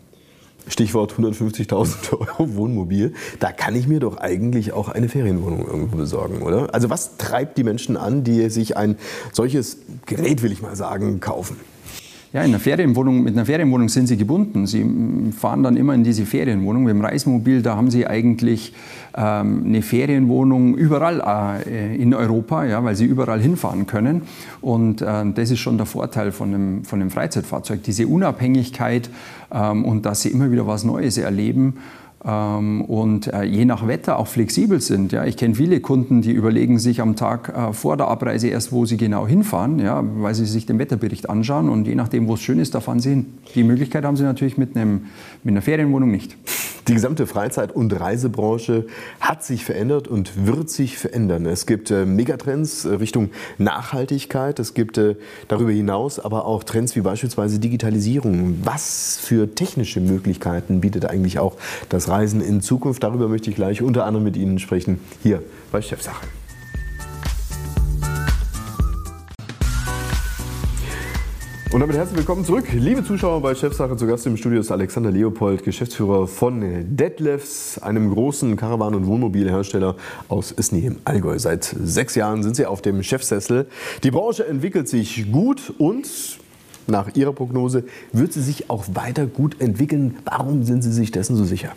Stichwort 0.69 1.15
150.000 1.15 2.13
Euro 2.39 2.55
Wohnmobil. 2.55 3.15
Da 3.39 3.53
kann 3.53 3.75
ich 3.75 3.87
mir 3.87 4.01
doch 4.01 4.17
eigentlich 4.19 4.73
auch 4.73 4.89
eine 4.89 5.09
Ferienwohnung 5.09 5.67
irgendwo 5.67 5.97
besorgen, 5.97 6.43
oder? 6.43 6.73
Also 6.75 6.91
was 6.91 7.17
treibt 7.17 7.59
die 7.59 7.65
Menschen 7.65 7.97
an, 7.97 8.25
die 8.25 8.51
sich 8.51 8.77
ein 8.77 8.97
solches 9.33 9.79
Gerät, 10.07 10.43
will 10.43 10.53
ich 10.53 10.63
mal 10.63 10.77
sagen, 10.77 11.21
kaufen? 11.21 11.57
Ja, 12.33 12.43
in 12.43 12.51
einer 12.51 12.61
Ferienwohnung, 12.61 13.25
mit 13.25 13.35
einer 13.35 13.45
Ferienwohnung 13.45 13.89
sind 13.89 14.07
Sie 14.07 14.17
gebunden. 14.17 14.65
Sie 14.65 14.87
fahren 15.37 15.65
dann 15.65 15.77
immer 15.77 15.95
in 15.95 16.05
diese 16.05 16.25
Ferienwohnung. 16.25 16.85
Mit 16.85 16.95
dem 16.95 17.05
Reismobil, 17.05 17.61
da 17.61 17.75
haben 17.75 17.91
Sie 17.91 18.07
eigentlich 18.07 18.73
ähm, 19.17 19.65
eine 19.67 19.83
Ferienwohnung 19.83 20.77
überall 20.77 21.61
äh, 21.67 21.97
in 21.97 22.15
Europa, 22.15 22.65
ja, 22.67 22.85
weil 22.85 22.95
Sie 22.95 23.05
überall 23.05 23.41
hinfahren 23.41 23.89
können. 23.89 24.23
Und 24.61 25.03
äh, 25.03 25.25
das 25.35 25.51
ist 25.51 25.59
schon 25.59 25.77
der 25.77 25.87
Vorteil 25.87 26.31
von 26.31 26.55
einem, 26.55 26.85
von 26.85 27.01
einem 27.01 27.11
Freizeitfahrzeug, 27.11 27.83
diese 27.83 28.07
Unabhängigkeit 28.07 29.11
ähm, 29.51 29.85
und 29.85 30.07
dass 30.07 30.23
Sie 30.23 30.29
immer 30.29 30.53
wieder 30.53 30.69
was 30.69 30.85
Neues 30.85 31.19
erleben. 31.19 31.79
Ähm, 32.23 32.83
und 32.83 33.33
äh, 33.33 33.45
je 33.45 33.65
nach 33.65 33.87
Wetter 33.87 34.19
auch 34.19 34.27
flexibel 34.27 34.81
sind. 34.81 35.13
Ja. 35.13 35.25
Ich 35.25 35.39
kenne 35.39 35.55
viele 35.55 35.81
Kunden, 35.81 36.21
die 36.21 36.33
überlegen 36.33 36.79
sich 36.79 37.01
am 37.01 37.17
Tag 37.17 37.49
äh, 37.49 37.73
vor 37.73 37.97
der 37.97 38.09
Abreise 38.09 38.49
erst, 38.49 38.73
wo 38.73 38.85
sie 38.85 38.99
genau 38.99 39.27
hinfahren, 39.27 39.79
ja, 39.79 40.05
weil 40.17 40.35
sie 40.35 40.45
sich 40.45 40.67
den 40.67 40.79
Wetterbericht 40.79 41.31
anschauen 41.31 41.71
und 41.71 41.87
je 41.87 41.95
nachdem, 41.95 42.29
wo 42.29 42.35
es 42.35 42.43
schön 42.43 42.59
ist, 42.59 42.75
da 42.75 42.81
fahren 42.81 43.01
sie 43.01 43.11
hin. 43.11 43.27
Die 43.55 43.65
Möglichkeit 43.65 44.05
haben 44.05 44.17
sie 44.17 44.25
natürlich 44.25 44.59
mit, 44.59 44.77
einem, 44.77 45.07
mit 45.43 45.53
einer 45.53 45.63
Ferienwohnung 45.63 46.11
nicht. 46.11 46.37
Die 46.89 46.95
gesamte 46.95 47.27
Freizeit- 47.27 47.73
und 47.73 47.99
Reisebranche 47.99 48.87
hat 49.21 49.45
sich 49.45 49.65
verändert 49.65 50.09
und 50.09 50.47
wird 50.47 50.71
sich 50.71 50.99
verändern. 50.99 51.47
Es 51.47 51.67
gibt 51.67 51.91
äh, 51.91 52.05
Megatrends 52.05 52.87
Richtung 52.87 53.31
Nachhaltigkeit. 53.59 54.59
Es 54.59 54.75
gibt 54.75 55.01
darüber 55.49 55.71
hinaus 55.71 56.19
aber 56.19 56.45
auch 56.47 56.65
Trends 56.65 56.97
wie 56.97 57.01
beispielsweise 57.01 57.61
Digitalisierung. 57.61 58.59
Was 58.65 59.19
für 59.23 59.55
technische 59.55 60.01
Möglichkeiten 60.01 60.81
bietet 60.81 61.07
eigentlich 61.07 61.39
auch 61.39 61.57
das 61.89 62.10
Reisen 62.11 62.41
in 62.41 62.61
Zukunft? 62.61 63.03
Darüber 63.03 63.29
möchte 63.29 63.51
ich 63.51 63.57
gleich 63.57 63.83
unter 63.83 64.05
anderem 64.05 64.25
mit 64.25 64.37
Ihnen 64.37 64.59
sprechen, 64.59 64.99
hier 65.23 65.43
bei 65.71 65.81
Chefsache. 65.81 66.27
Und 71.73 71.79
damit 71.79 71.95
herzlich 71.95 72.19
willkommen 72.19 72.45
zurück, 72.45 72.65
liebe 72.73 73.05
Zuschauer 73.05 73.41
bei 73.43 73.55
Chefsache. 73.55 73.97
Zu 73.97 74.09
Gast 74.09 74.27
im 74.27 74.37
Studio 74.37 74.59
ist 74.59 74.73
Alexander 74.73 75.13
Leopold, 75.13 75.63
Geschäftsführer 75.63 76.27
von 76.27 76.97
Detlefs, 76.97 77.79
einem 77.79 78.13
großen 78.13 78.57
Karawan- 78.57 78.97
und 78.97 79.07
Wohnmobilhersteller 79.07 79.95
aus 80.27 80.51
Isny 80.51 80.81
im 80.81 80.97
Allgäu. 81.05 81.39
Seit 81.39 81.63
sechs 81.63 82.17
Jahren 82.17 82.43
sind 82.43 82.57
Sie 82.57 82.67
auf 82.67 82.83
dem 82.83 83.05
Chefsessel. 83.05 83.69
Die 84.03 84.11
Branche 84.11 84.45
entwickelt 84.49 84.89
sich 84.89 85.31
gut 85.31 85.73
und 85.79 86.09
nach 86.89 87.15
Ihrer 87.15 87.33
Prognose 87.33 87.85
wird 88.13 88.33
sie 88.33 88.43
sich 88.43 88.69
auch 88.69 88.87
weiter 88.95 89.27
gut 89.27 89.61
entwickeln. 89.61 90.17
Warum 90.25 90.65
sind 90.65 90.83
Sie 90.83 90.93
sich 90.93 91.13
dessen 91.13 91.37
so 91.37 91.45
sicher? 91.45 91.71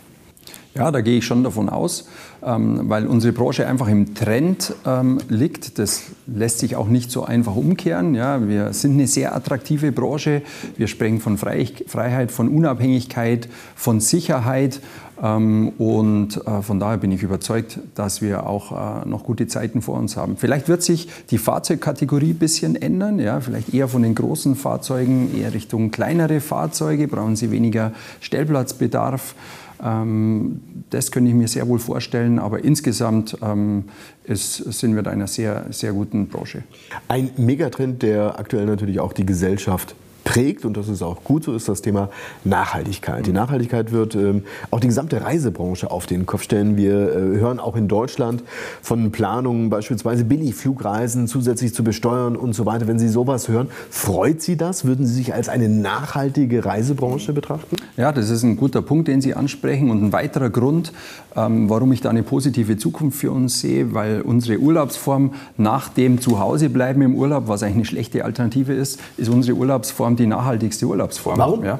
Ja, 0.76 0.90
da 0.90 1.02
gehe 1.02 1.18
ich 1.18 1.24
schon 1.24 1.44
davon 1.44 1.68
aus, 1.68 2.08
ähm, 2.42 2.88
weil 2.88 3.06
unsere 3.06 3.32
Branche 3.32 3.64
einfach 3.64 3.86
im 3.86 4.16
Trend 4.16 4.74
ähm, 4.84 5.18
liegt. 5.28 5.78
Das 5.78 6.02
lässt 6.26 6.58
sich 6.58 6.74
auch 6.74 6.88
nicht 6.88 7.12
so 7.12 7.24
einfach 7.24 7.54
umkehren. 7.54 8.16
Ja, 8.16 8.48
wir 8.48 8.72
sind 8.72 8.94
eine 8.94 9.06
sehr 9.06 9.36
attraktive 9.36 9.92
Branche. 9.92 10.42
Wir 10.76 10.88
sprechen 10.88 11.20
von 11.20 11.38
Freiheit, 11.38 12.32
von 12.32 12.48
Unabhängigkeit, 12.48 13.48
von 13.76 14.00
Sicherheit. 14.00 14.80
Ähm, 15.22 15.68
und 15.78 16.44
äh, 16.44 16.60
von 16.60 16.80
daher 16.80 16.98
bin 16.98 17.12
ich 17.12 17.22
überzeugt, 17.22 17.78
dass 17.94 18.20
wir 18.20 18.46
auch 18.48 19.04
äh, 19.04 19.08
noch 19.08 19.22
gute 19.22 19.46
Zeiten 19.46 19.80
vor 19.80 19.96
uns 19.96 20.16
haben. 20.16 20.36
Vielleicht 20.36 20.68
wird 20.68 20.82
sich 20.82 21.08
die 21.30 21.38
Fahrzeugkategorie 21.38 22.30
ein 22.30 22.38
bisschen 22.38 22.74
ändern. 22.74 23.20
Ja, 23.20 23.40
vielleicht 23.40 23.72
eher 23.72 23.86
von 23.86 24.02
den 24.02 24.16
großen 24.16 24.56
Fahrzeugen 24.56 25.38
eher 25.38 25.54
Richtung 25.54 25.92
kleinere 25.92 26.40
Fahrzeuge. 26.40 27.06
Brauchen 27.06 27.36
sie 27.36 27.52
weniger 27.52 27.92
Stellplatzbedarf. 28.20 29.36
Ähm, 29.84 30.60
das 30.90 31.10
könnte 31.10 31.30
ich 31.30 31.36
mir 31.36 31.48
sehr 31.48 31.68
wohl 31.68 31.78
vorstellen, 31.78 32.38
aber 32.38 32.64
insgesamt 32.64 33.36
ähm, 33.42 33.84
ist, 34.24 34.56
sind 34.56 34.94
wir 34.94 35.00
in 35.00 35.06
einer 35.06 35.26
sehr, 35.26 35.66
sehr 35.70 35.92
guten 35.92 36.28
Branche. 36.28 36.62
Ein 37.08 37.30
Megatrend, 37.36 38.02
der 38.02 38.38
aktuell 38.38 38.66
natürlich 38.66 38.98
auch 38.98 39.12
die 39.12 39.26
Gesellschaft 39.26 39.94
prägt, 40.24 40.64
und 40.64 40.76
das 40.76 40.88
ist 40.88 41.02
auch 41.02 41.22
gut 41.22 41.44
so, 41.44 41.54
ist 41.54 41.68
das 41.68 41.82
Thema 41.82 42.08
Nachhaltigkeit. 42.44 43.26
Die 43.26 43.30
mhm. 43.30 43.36
Nachhaltigkeit 43.36 43.92
wird 43.92 44.14
ähm, 44.14 44.44
auch 44.70 44.80
die 44.80 44.88
gesamte 44.88 45.22
Reisebranche 45.22 45.90
auf 45.90 46.06
den 46.06 46.26
Kopf 46.26 46.42
stellen. 46.42 46.76
Wir 46.76 46.94
äh, 46.94 47.38
hören 47.38 47.60
auch 47.60 47.76
in 47.76 47.86
Deutschland 47.88 48.42
von 48.82 49.12
Planungen, 49.12 49.70
beispielsweise 49.70 50.24
Billigflugreisen 50.24 51.28
zusätzlich 51.28 51.74
zu 51.74 51.84
besteuern 51.84 52.36
und 52.36 52.54
so 52.54 52.66
weiter. 52.66 52.88
Wenn 52.88 52.98
Sie 52.98 53.08
sowas 53.08 53.48
hören, 53.48 53.68
freut 53.90 54.40
Sie 54.40 54.56
das? 54.56 54.84
Würden 54.84 55.06
Sie 55.06 55.14
sich 55.14 55.34
als 55.34 55.48
eine 55.48 55.68
nachhaltige 55.68 56.64
Reisebranche 56.64 57.32
betrachten? 57.32 57.76
Ja, 57.96 58.10
das 58.10 58.30
ist 58.30 58.42
ein 58.42 58.56
guter 58.56 58.82
Punkt, 58.82 59.08
den 59.08 59.20
Sie 59.20 59.34
ansprechen. 59.34 59.90
Und 59.90 60.02
ein 60.02 60.12
weiterer 60.12 60.50
Grund, 60.50 60.92
ähm, 61.36 61.68
warum 61.68 61.92
ich 61.92 62.00
da 62.00 62.10
eine 62.10 62.22
positive 62.22 62.76
Zukunft 62.76 63.18
für 63.18 63.30
uns 63.30 63.60
sehe, 63.60 63.92
weil 63.92 64.22
unsere 64.22 64.58
Urlaubsform 64.58 65.34
nach 65.56 65.88
dem 65.90 66.20
Zuhausebleiben 66.20 67.02
im 67.02 67.14
Urlaub, 67.14 67.48
was 67.48 67.62
eigentlich 67.62 67.74
eine 67.74 67.84
schlechte 67.84 68.24
Alternative 68.24 68.72
ist, 68.72 69.00
ist 69.16 69.28
unsere 69.28 69.56
Urlaubsform 69.56 70.13
die 70.20 70.26
nachhaltigste 70.26 70.86
Urlaubsform. 70.86 71.38
Warum? 71.38 71.64
Ja. 71.64 71.78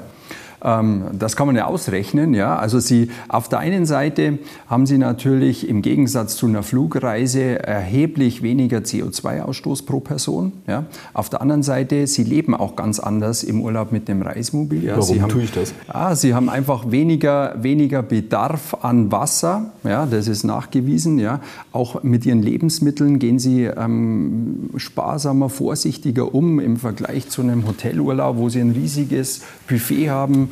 Ähm, 0.65 1.05
das 1.13 1.37
kann 1.37 1.47
man 1.47 1.57
ja 1.57 1.67
ausrechnen. 1.67 2.35
Ja? 2.35 2.57
Also 2.57 2.81
Sie, 2.81 3.11
auf 3.29 3.49
der 3.49 3.59
einen 3.59 3.85
Seite 3.87 4.39
haben 4.67 4.87
Sie 4.87 4.99
natürlich 4.99 5.69
im 5.69 5.83
Gegensatz 5.83 6.37
zu 6.37 6.47
einer 6.47 6.63
Flugreise 6.63 7.63
erheblich 7.63 8.43
weniger 8.43 8.79
CO2-Ausstoß 8.79 9.85
pro 9.85 10.01
Person. 10.01 10.53
Ja? 10.67 10.87
Auf 11.13 11.29
der 11.29 11.43
anderen 11.43 11.63
Seite, 11.63 12.07
Sie 12.07 12.25
leben 12.25 12.55
auch 12.55 12.77
ganz 12.77 12.99
anders 12.99 13.45
im 13.45 13.61
Urlaub 13.61 13.93
mit 13.93 14.09
dem 14.09 14.23
Reismobil. 14.23 14.85
Ja? 14.85 14.97
Warum 14.97 15.23
haben, 15.23 15.29
tue 15.29 15.43
ich 15.43 15.53
das? 15.53 15.75
Ja, 15.93 16.17
Sie 16.17 16.35
haben 16.35 16.49
einfach 16.49 16.91
weniger, 16.91 17.55
weniger 17.63 18.03
Bedarf 18.03 18.79
an 18.81 19.13
Wasser. 19.13 19.73
Ja? 19.85 20.07
Das 20.07 20.29
ist 20.29 20.45
nachgewiesen. 20.45 21.19
Ja? 21.19 21.41
Auch 21.73 22.03
mit 22.03 22.25
Ihren 22.25 22.43
Lebensmitteln 22.43 23.19
gehen 23.19 23.39
Sie 23.39 23.65
ähm, 23.65 24.71
sparsamer, 24.77 25.51
vorsichtiger 25.51 26.35
um 26.35 26.59
im 26.59 26.79
Vergleich 26.79 27.29
zu 27.29 27.43
einem 27.43 27.67
Hotelurlaub, 27.67 28.39
wo 28.39 28.49
Sie 28.49 28.61
ein 28.61 28.71
riesiges 28.71 29.43
Buffet 29.69 30.09
haben 30.09 30.49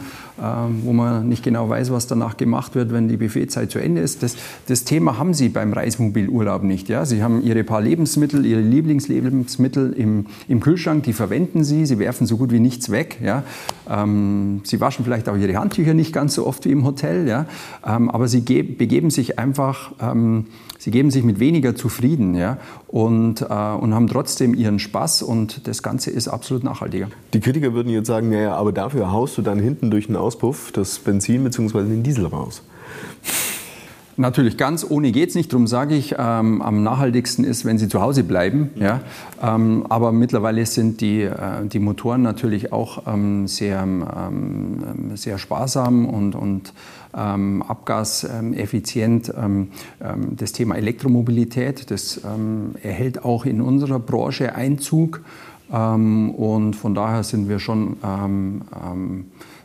wo 0.82 0.92
man 0.92 1.28
nicht 1.28 1.42
genau 1.42 1.68
weiß, 1.68 1.92
was 1.92 2.06
danach 2.06 2.36
gemacht 2.36 2.74
wird, 2.74 2.92
wenn 2.92 3.08
die 3.08 3.16
Buffetzeit 3.16 3.70
zu 3.70 3.78
Ende 3.78 4.00
ist. 4.00 4.22
Das, 4.22 4.36
das 4.66 4.84
Thema 4.84 5.18
haben 5.18 5.34
Sie 5.34 5.48
beim 5.48 5.72
Reismobilurlaub 5.72 6.62
nicht. 6.62 6.88
Ja? 6.88 7.04
Sie 7.04 7.22
haben 7.22 7.42
Ihre 7.42 7.64
paar 7.64 7.80
Lebensmittel, 7.80 8.44
Ihre 8.44 8.60
Lieblingslebensmittel 8.60 9.92
im, 9.92 10.26
im 10.48 10.60
Kühlschrank, 10.60 11.04
die 11.04 11.12
verwenden 11.12 11.64
Sie, 11.64 11.86
Sie 11.86 11.98
werfen 11.98 12.26
so 12.26 12.36
gut 12.36 12.50
wie 12.50 12.60
nichts 12.60 12.90
weg. 12.90 13.18
Ja? 13.22 13.44
Ähm, 13.88 14.60
Sie 14.64 14.80
waschen 14.80 15.04
vielleicht 15.04 15.28
auch 15.28 15.36
Ihre 15.36 15.56
Handtücher 15.56 15.94
nicht 15.94 16.12
ganz 16.12 16.34
so 16.34 16.46
oft 16.46 16.64
wie 16.64 16.72
im 16.72 16.84
Hotel, 16.84 17.28
ja? 17.28 17.46
Ähm, 17.86 18.10
aber 18.10 18.28
Sie 18.28 18.40
begeben 18.40 19.10
sich 19.10 19.38
einfach 19.38 19.92
ähm, 20.00 20.46
sie 20.82 20.90
geben 20.90 21.12
sich 21.12 21.22
mit 21.22 21.38
weniger 21.38 21.76
zufrieden 21.76 22.34
ja, 22.34 22.58
und, 22.88 23.40
äh, 23.40 23.44
und 23.44 23.94
haben 23.94 24.08
trotzdem 24.08 24.52
ihren 24.52 24.80
Spaß 24.80 25.22
und 25.22 25.68
das 25.68 25.84
Ganze 25.84 26.10
ist 26.10 26.26
absolut 26.26 26.64
nachhaltiger. 26.64 27.06
Die 27.32 27.38
Kritiker 27.38 27.72
würden 27.72 27.88
jetzt 27.88 28.08
sagen, 28.08 28.30
naja, 28.30 28.56
aber 28.56 28.72
dafür 28.72 29.12
haust 29.12 29.38
du 29.38 29.42
dann 29.42 29.60
hinten 29.60 29.92
durch 29.92 30.08
den 30.08 30.16
Auspuff 30.16 30.72
das 30.72 30.98
Benzin 30.98 31.44
bzw. 31.44 31.84
den 31.84 32.02
Diesel 32.02 32.26
raus. 32.26 32.62
Natürlich, 34.16 34.58
ganz 34.58 34.84
ohne 34.88 35.10
geht 35.10 35.30
es 35.30 35.34
nicht. 35.34 35.52
Darum 35.52 35.66
sage 35.66 35.94
ich, 35.94 36.16
ähm, 36.18 36.60
am 36.60 36.82
nachhaltigsten 36.82 37.44
ist, 37.44 37.64
wenn 37.64 37.78
Sie 37.78 37.88
zu 37.88 38.02
Hause 38.02 38.24
bleiben. 38.24 38.70
Ja. 38.74 39.00
Ähm, 39.42 39.86
aber 39.88 40.12
mittlerweile 40.12 40.66
sind 40.66 41.00
die, 41.00 41.22
äh, 41.22 41.64
die 41.64 41.78
Motoren 41.78 42.20
natürlich 42.22 42.72
auch 42.72 43.04
ähm, 43.06 43.46
sehr, 43.46 43.82
ähm, 43.82 45.12
sehr 45.14 45.38
sparsam 45.38 46.06
und, 46.06 46.34
und 46.34 46.74
ähm, 47.16 47.62
abgaseffizient. 47.62 49.32
Ähm, 49.36 49.68
das 50.36 50.52
Thema 50.52 50.76
Elektromobilität, 50.76 51.90
das 51.90 52.20
erhält 52.82 53.24
auch 53.24 53.44
in 53.44 53.60
unserer 53.60 53.98
Branche 53.98 54.54
Einzug. 54.54 55.22
und 55.70 56.74
von 56.74 56.94
daher 56.94 57.22
sind 57.22 57.48
wir 57.48 57.58
schon, 57.58 57.96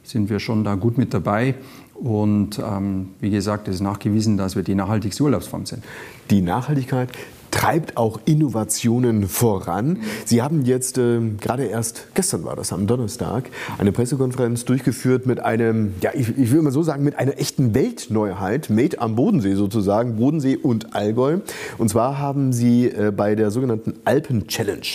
sind 0.04 0.30
wir 0.30 0.39
schon 0.39 0.63
da 0.63 0.75
gut 0.75 0.98
mit 0.98 1.13
dabei. 1.13 1.56
Und 1.96 2.60
ähm, 2.60 3.10
wie 3.20 3.32
gesagt, 3.32 3.68
es 3.68 3.75
ist 3.75 3.82
nachgewiesen, 3.82 4.38
dass 4.38 4.56
wir 4.56 4.63
die 4.63 4.75
nachhaltigste 4.75 5.24
Urlaubsform 5.24 5.66
sind. 5.66 5.84
Die 6.30 6.42
Nachhaltigkeit 6.42 7.10
treibt 7.51 7.98
auch 7.98 8.20
Innovationen 8.25 9.27
voran. 9.27 10.00
Sie 10.25 10.42
haben 10.42 10.66
jetzt 10.66 10.98
äh, 10.98 11.20
gerade 11.39 11.66
erst, 11.66 12.08
gestern 12.13 12.44
war 12.44 12.56
das, 12.56 12.74
am 12.74 12.88
Donnerstag, 12.88 13.50
eine 13.77 13.92
Pressekonferenz 13.92 14.66
durchgeführt 14.66 15.25
mit 15.25 15.39
einem, 15.39 15.94
ja, 16.01 16.12
ich, 16.13 16.38
ich 16.38 16.51
will 16.51 16.62
mal 16.62 16.72
so 16.72 16.84
sagen, 16.84 17.04
mit 17.04 17.18
einer 17.18 17.38
echten 17.39 17.74
Weltneuheit, 17.74 18.70
made 18.70 19.00
am 19.00 19.16
Bodensee 19.16 19.56
sozusagen, 19.56 20.18
Bodensee 20.18 20.58
und 20.58 20.96
Allgäu. 20.96 21.39
Und 21.77 21.89
zwar 21.89 22.20
haben 22.20 22.54
Sie 22.54 22.88
äh, 22.88 23.12
bei 23.16 23.36
der 23.36 23.51
sogenannten 23.51 23.94
Alpen 24.06 24.48
Challenge 24.48 24.88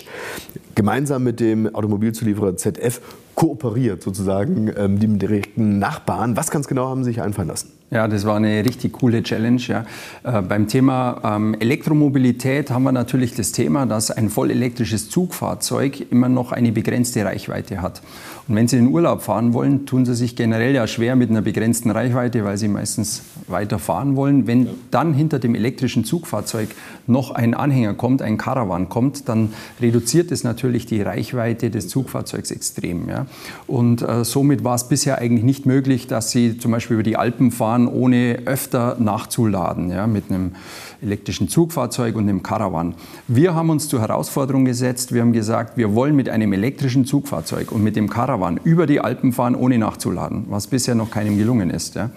gemeinsam 0.74 1.24
mit 1.24 1.40
dem 1.40 1.74
Automobilzulieferer 1.74 2.56
ZF 2.56 3.00
kooperiert, 3.34 4.02
sozusagen, 4.02 4.72
ähm, 4.76 4.98
die 4.98 5.18
direkten 5.18 5.78
Nachbarn. 5.78 6.36
Was 6.36 6.50
ganz 6.50 6.68
genau 6.68 6.88
haben 6.88 7.04
Sie 7.04 7.10
sich 7.10 7.22
einfallen 7.22 7.48
lassen? 7.48 7.81
Ja, 7.92 8.08
das 8.08 8.24
war 8.24 8.36
eine 8.36 8.64
richtig 8.64 8.94
coole 8.94 9.22
Challenge. 9.22 9.60
Ja. 9.60 9.84
Äh, 10.24 10.40
beim 10.40 10.66
Thema 10.66 11.20
ähm, 11.22 11.54
Elektromobilität 11.60 12.70
haben 12.70 12.84
wir 12.84 12.92
natürlich 12.92 13.34
das 13.34 13.52
Thema, 13.52 13.84
dass 13.84 14.10
ein 14.10 14.30
vollelektrisches 14.30 15.10
Zugfahrzeug 15.10 16.10
immer 16.10 16.30
noch 16.30 16.52
eine 16.52 16.72
begrenzte 16.72 17.22
Reichweite 17.22 17.82
hat. 17.82 18.00
Und 18.48 18.56
wenn 18.56 18.66
Sie 18.66 18.76
in 18.76 18.86
den 18.86 18.94
Urlaub 18.94 19.22
fahren 19.22 19.52
wollen, 19.52 19.86
tun 19.86 20.04
Sie 20.04 20.14
sich 20.14 20.34
generell 20.36 20.74
ja 20.74 20.86
schwer 20.86 21.16
mit 21.16 21.30
einer 21.30 21.42
begrenzten 21.42 21.90
Reichweite, 21.90 22.44
weil 22.44 22.56
Sie 22.56 22.66
meistens 22.66 23.22
weiter 23.46 23.78
fahren 23.78 24.16
wollen. 24.16 24.46
Wenn 24.46 24.68
dann 24.90 25.14
hinter 25.14 25.38
dem 25.38 25.54
elektrischen 25.54 26.04
Zugfahrzeug 26.04 26.70
noch 27.06 27.30
ein 27.30 27.54
Anhänger 27.54 27.94
kommt, 27.94 28.22
ein 28.22 28.38
Caravan 28.38 28.88
kommt, 28.88 29.28
dann 29.28 29.52
reduziert 29.80 30.32
es 30.32 30.44
natürlich 30.44 30.86
die 30.86 31.02
Reichweite 31.02 31.70
des 31.70 31.88
Zugfahrzeugs 31.88 32.50
extrem. 32.50 33.08
Ja. 33.08 33.26
Und 33.66 34.02
äh, 34.02 34.24
somit 34.24 34.64
war 34.64 34.74
es 34.74 34.88
bisher 34.88 35.18
eigentlich 35.18 35.44
nicht 35.44 35.66
möglich, 35.66 36.06
dass 36.06 36.30
Sie 36.30 36.58
zum 36.58 36.72
Beispiel 36.72 36.94
über 36.94 37.04
die 37.04 37.16
Alpen 37.16 37.52
fahren 37.52 37.81
fahren, 37.82 37.88
ohne 37.88 38.38
öfter 38.44 38.96
nachzuladen 38.98 39.90
ja, 39.90 40.06
mit 40.06 40.30
einem 40.30 40.52
elektrischen 41.02 41.48
Zugfahrzeug 41.48 42.14
und 42.16 42.28
einem 42.28 42.42
Caravan. 42.42 42.94
Wir 43.26 43.54
haben 43.54 43.70
uns 43.70 43.88
zur 43.88 44.00
Herausforderung 44.00 44.64
gesetzt, 44.64 45.12
wir 45.12 45.20
haben 45.20 45.32
gesagt, 45.32 45.76
wir 45.76 45.94
wollen 45.94 46.14
mit 46.14 46.28
einem 46.28 46.52
elektrischen 46.52 47.04
Zugfahrzeug 47.04 47.72
und 47.72 47.82
mit 47.82 47.96
dem 47.96 48.08
Caravan 48.08 48.60
über 48.62 48.86
die 48.86 49.00
Alpen 49.00 49.32
fahren, 49.32 49.56
ohne 49.56 49.78
nachzuladen, 49.78 50.44
was 50.48 50.68
bisher 50.68 50.94
noch 50.94 51.10
keinem 51.10 51.38
gelungen 51.38 51.70
ist. 51.70 51.96
Ja. 51.96 52.10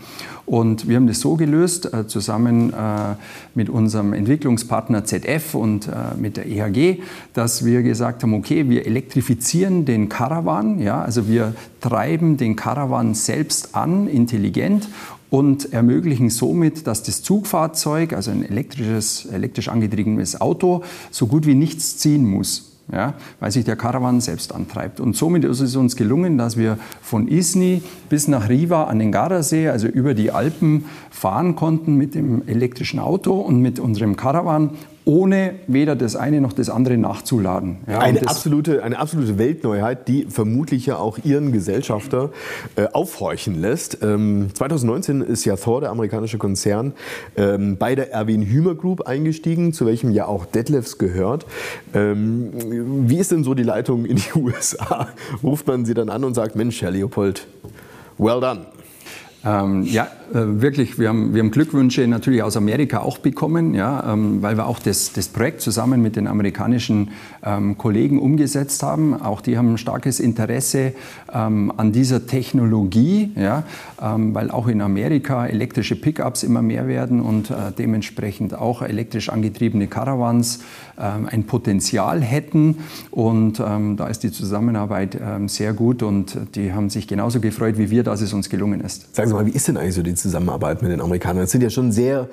Und 0.46 0.88
wir 0.88 0.98
haben 0.98 1.08
das 1.08 1.22
so 1.22 1.36
gelöst, 1.36 1.92
äh, 1.92 2.06
zusammen 2.06 2.72
äh, 2.72 3.16
mit 3.56 3.68
unserem 3.70 4.14
Entwicklungspartner 4.14 5.04
ZF 5.04 5.56
und 5.56 5.88
äh, 5.88 6.16
mit 6.20 6.38
der 6.38 6.46
EHG, 6.46 7.02
dass 7.34 7.66
wir 7.66 7.82
gesagt 7.82 8.22
haben, 8.22 8.36
okay, 8.36 8.70
wir 8.70 8.86
elektrifizieren 8.86 9.86
den 9.86 10.08
Caravan, 10.08 10.80
ja, 10.80 11.02
also 11.02 11.28
wir 11.28 11.56
treiben 11.82 12.38
den 12.38 12.56
Caravan 12.56 13.16
selbst 13.16 13.74
an, 13.74 14.08
intelligent 14.08 14.88
und 15.30 15.74
ermöglichen 15.74 16.30
somit, 16.30 16.88
dass 16.88 17.04
das 17.04 17.22
Zugfahrzeug, 17.24 18.14
also 18.14 18.32
ein 18.32 18.44
elektrisches, 18.44 19.26
elektrisch 19.26 19.70
angetriebenes 19.70 20.40
Auto, 20.40 20.84
so 21.12 21.28
gut 21.28 21.46
wie 21.46 21.56
nichts 21.56 21.98
ziehen 21.98 22.26
muss. 22.26 22.72
Ja, 22.92 23.16
weil 23.40 23.50
sich 23.50 23.66
der 23.66 23.76
Caravan 23.76 24.22
selbst 24.22 24.54
antreibt. 24.54 25.00
Und 25.00 25.16
somit 25.16 25.44
ist 25.44 25.60
es 25.60 25.76
uns 25.76 25.96
gelungen, 25.96 26.38
dass 26.38 26.56
wir 26.56 26.78
von 27.02 27.28
Isny 27.28 27.82
bis 28.10 28.28
nach 28.28 28.48
Riva 28.48 28.84
an 28.84 29.00
den 29.00 29.12
Gardasee, 29.12 29.70
also 29.70 29.88
über 29.88 30.14
die 30.14 30.30
Alpen, 30.30 30.86
fahren 31.10 31.56
konnten 31.56 31.96
mit 31.96 32.14
dem 32.14 32.48
elektrischen 32.48 33.00
Auto 33.00 33.34
und 33.34 33.60
mit 33.60 33.80
unserem 33.80 34.16
Caravan 34.16 34.70
ohne 35.06 35.56
weder 35.68 35.96
das 35.96 36.16
eine 36.16 36.42
noch 36.42 36.52
das 36.52 36.70
andere 36.70 36.98
nachzuladen. 36.98 37.78
Ja, 37.88 38.00
eine, 38.00 38.28
absolute, 38.28 38.84
eine 38.84 38.98
absolute 38.98 39.38
Weltneuheit, 39.38 40.08
die 40.08 40.26
vermutlich 40.28 40.88
ja 40.88 40.98
auch 40.98 41.20
Ihren 41.24 41.52
Gesellschafter 41.52 42.32
äh, 42.76 42.88
aufhorchen 42.92 43.62
lässt. 43.62 44.00
Ähm, 44.02 44.50
2019 44.54 45.22
ist 45.22 45.46
ja 45.46 45.56
Thor, 45.56 45.82
der 45.82 45.92
amerikanische 45.92 46.40
Konzern, 46.40 46.94
ähm, 47.38 47.78
bei 47.78 47.94
der 47.94 48.12
Erwin 48.12 48.42
Hümer 48.42 48.74
Group 48.74 49.08
eingestiegen, 49.08 49.74
zu 49.74 49.86
welchem 49.86 50.10
ja 50.10 50.26
auch 50.26 50.46
Detlefs 50.46 50.98
gehört. 50.98 51.46
Ähm, 51.94 53.08
wie 53.08 53.18
ist 53.18 53.32
denn 53.32 53.44
so 53.44 53.54
die 53.54 53.64
Leitung 53.64 54.06
in 54.06 54.18
die 54.18 54.34
USA? 54.36 55.10
Ruft 55.44 55.68
man 55.68 55.86
sie 55.86 55.94
dann 55.94 56.10
an 56.10 56.24
und 56.24 56.34
sagt, 56.34 56.56
Mensch, 56.56 56.82
Herr 56.82 56.92
Leopold, 56.92 57.48
well 58.18 58.42
done. 58.42 58.66
Ähm, 59.46 59.84
ja, 59.84 60.08
wirklich, 60.32 61.00
wir 61.00 61.10
haben, 61.10 61.34
wir 61.34 61.42
haben 61.42 61.52
Glückwünsche 61.52 62.08
natürlich 62.08 62.44
aus 62.44 62.58
Amerika 62.58 63.00
auch 63.00 63.18
bekommen, 63.18 63.74
ja, 63.74 64.14
ähm, 64.14 64.42
weil 64.42 64.58
wir 64.58 64.66
auch 64.68 64.80
das, 64.80 65.14
das 65.14 65.28
Projekt 65.28 65.62
zusammen 65.62 66.02
mit 66.02 66.16
den 66.16 66.28
amerikanischen 66.28 67.12
ähm, 67.44 67.78
Kollegen 67.78 68.20
umgesetzt 68.20 68.84
haben. 68.84 69.20
Auch 69.22 69.42
die 69.42 69.58
haben 69.58 69.74
ein 69.74 69.78
starkes 69.78 70.20
Interesse 70.20 70.94
ähm, 71.34 71.72
an 71.78 71.92
dieser 71.92 72.28
Technologie, 72.28 73.32
ja, 73.36 73.64
ähm, 74.02 74.34
weil 74.34 74.52
auch 74.52 74.68
in 74.68 74.82
Amerika 74.82 75.46
elektrische 75.46 75.96
Pickups 75.96 76.44
immer 76.44 76.62
mehr 76.62 76.88
werden 76.88 77.22
und 77.22 77.52
äh, 77.52 77.72
dementsprechend 77.78 78.54
auch 78.56 78.82
elektrisch 78.82 79.30
angetriebene 79.30 79.88
Caravans 79.88 80.60
ähm, 80.98 81.28
ein 81.30 81.44
Potenzial 81.46 82.22
hätten. 82.22 82.78
Und 83.12 83.60
da 83.60 84.08
ist 84.08 84.24
die 84.24 84.32
Zusammenarbeit 84.32 85.18
sehr 85.48 85.74
gut 85.74 86.04
und 86.04 86.38
die 86.56 86.74
haben 86.74 86.90
sich 86.90 87.08
genauso 87.08 87.40
gefreut 87.40 87.78
wie 87.78 87.90
wir, 87.90 88.04
dass 88.04 88.22
es 88.22 88.34
uns 88.34 88.50
gelungen 88.50 88.82
ist. 88.82 89.16
Sagen 89.16 89.30
Sie 89.30 89.34
mal, 89.34 89.46
wie 89.46 89.52
ist 89.52 89.68
denn 89.68 89.78
eigentlich 89.78 89.96
so 89.96 90.04
die 90.04 90.15
Zusammenarbeit 90.16 90.82
mit 90.82 90.92
den 90.92 91.02
Amerikanern? 91.02 91.44
Es 91.44 91.52
sind 91.52 91.62
ja 91.62 91.70
schon 91.70 91.92
sehr 91.92 92.30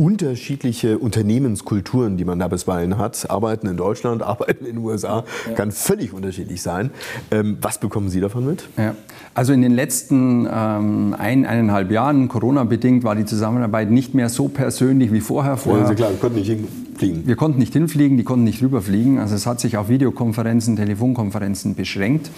unterschiedliche 0.00 0.98
Unternehmenskulturen, 0.98 2.16
die 2.16 2.24
man 2.24 2.38
da 2.38 2.48
bisweilen 2.48 2.96
hat. 2.96 3.28
Arbeiten 3.28 3.66
in 3.66 3.76
Deutschland, 3.76 4.22
arbeiten 4.32 4.64
in 4.64 4.76
den 4.76 4.84
USA, 4.84 5.24
ja. 5.46 5.52
kann 5.52 5.72
völlig 5.72 6.14
unterschiedlich 6.14 6.62
sein. 6.62 6.90
Ähm, 7.30 7.58
was 7.60 7.78
bekommen 7.78 8.08
Sie 8.08 8.20
davon 8.20 8.46
mit? 8.46 8.66
Ja. 8.78 8.94
Also 9.34 9.52
in 9.52 9.60
den 9.60 9.72
letzten 9.72 10.48
ähm, 10.50 11.14
ein, 11.18 11.44
eineinhalb 11.44 11.90
Jahren, 11.90 12.28
Corona-bedingt, 12.28 13.04
war 13.04 13.14
die 13.14 13.26
Zusammenarbeit 13.26 13.90
nicht 13.90 14.14
mehr 14.14 14.30
so 14.30 14.48
persönlich 14.48 15.12
wie 15.12 15.20
vorher. 15.20 15.58
vorher 15.58 15.86
ja, 15.86 15.94
klar, 15.94 16.10
wir 16.10 16.18
konnten 16.18 16.38
nicht 16.38 16.48
hinfliegen. 16.48 17.26
Wir 17.26 17.36
konnten 17.36 17.58
nicht 17.58 17.72
hinfliegen, 17.74 18.16
die 18.16 18.24
konnten 18.24 18.44
nicht 18.44 18.62
rüberfliegen. 18.62 19.18
Also 19.18 19.34
es 19.34 19.46
hat 19.46 19.60
sich 19.60 19.76
auf 19.76 19.90
Videokonferenzen, 19.90 20.76
Telefonkonferenzen 20.76 21.74
beschränkt. 21.74 22.30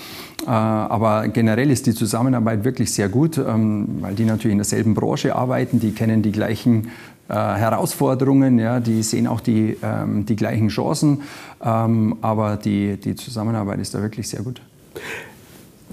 Äh, 0.44 0.50
aber 0.50 1.28
generell 1.28 1.70
ist 1.70 1.86
die 1.86 1.94
Zusammenarbeit 1.94 2.64
wirklich 2.64 2.92
sehr 2.92 3.08
gut, 3.08 3.38
ähm, 3.38 3.86
weil 4.00 4.14
die 4.14 4.24
natürlich 4.24 4.52
in 4.52 4.58
derselben 4.58 4.94
Branche 4.94 5.36
arbeiten, 5.36 5.78
die 5.78 5.92
kennen 5.92 6.22
die 6.22 6.32
gleichen 6.32 6.88
äh, 7.28 7.34
Herausforderungen, 7.34 8.58
ja, 8.58 8.80
die 8.80 9.02
sehen 9.02 9.26
auch 9.26 9.40
die, 9.40 9.76
ähm, 9.82 10.26
die 10.26 10.36
gleichen 10.36 10.68
Chancen, 10.68 11.22
ähm, 11.64 12.16
aber 12.20 12.56
die, 12.56 12.96
die 12.96 13.14
Zusammenarbeit 13.14 13.80
ist 13.80 13.94
da 13.94 14.02
wirklich 14.02 14.28
sehr 14.28 14.42
gut. 14.42 14.60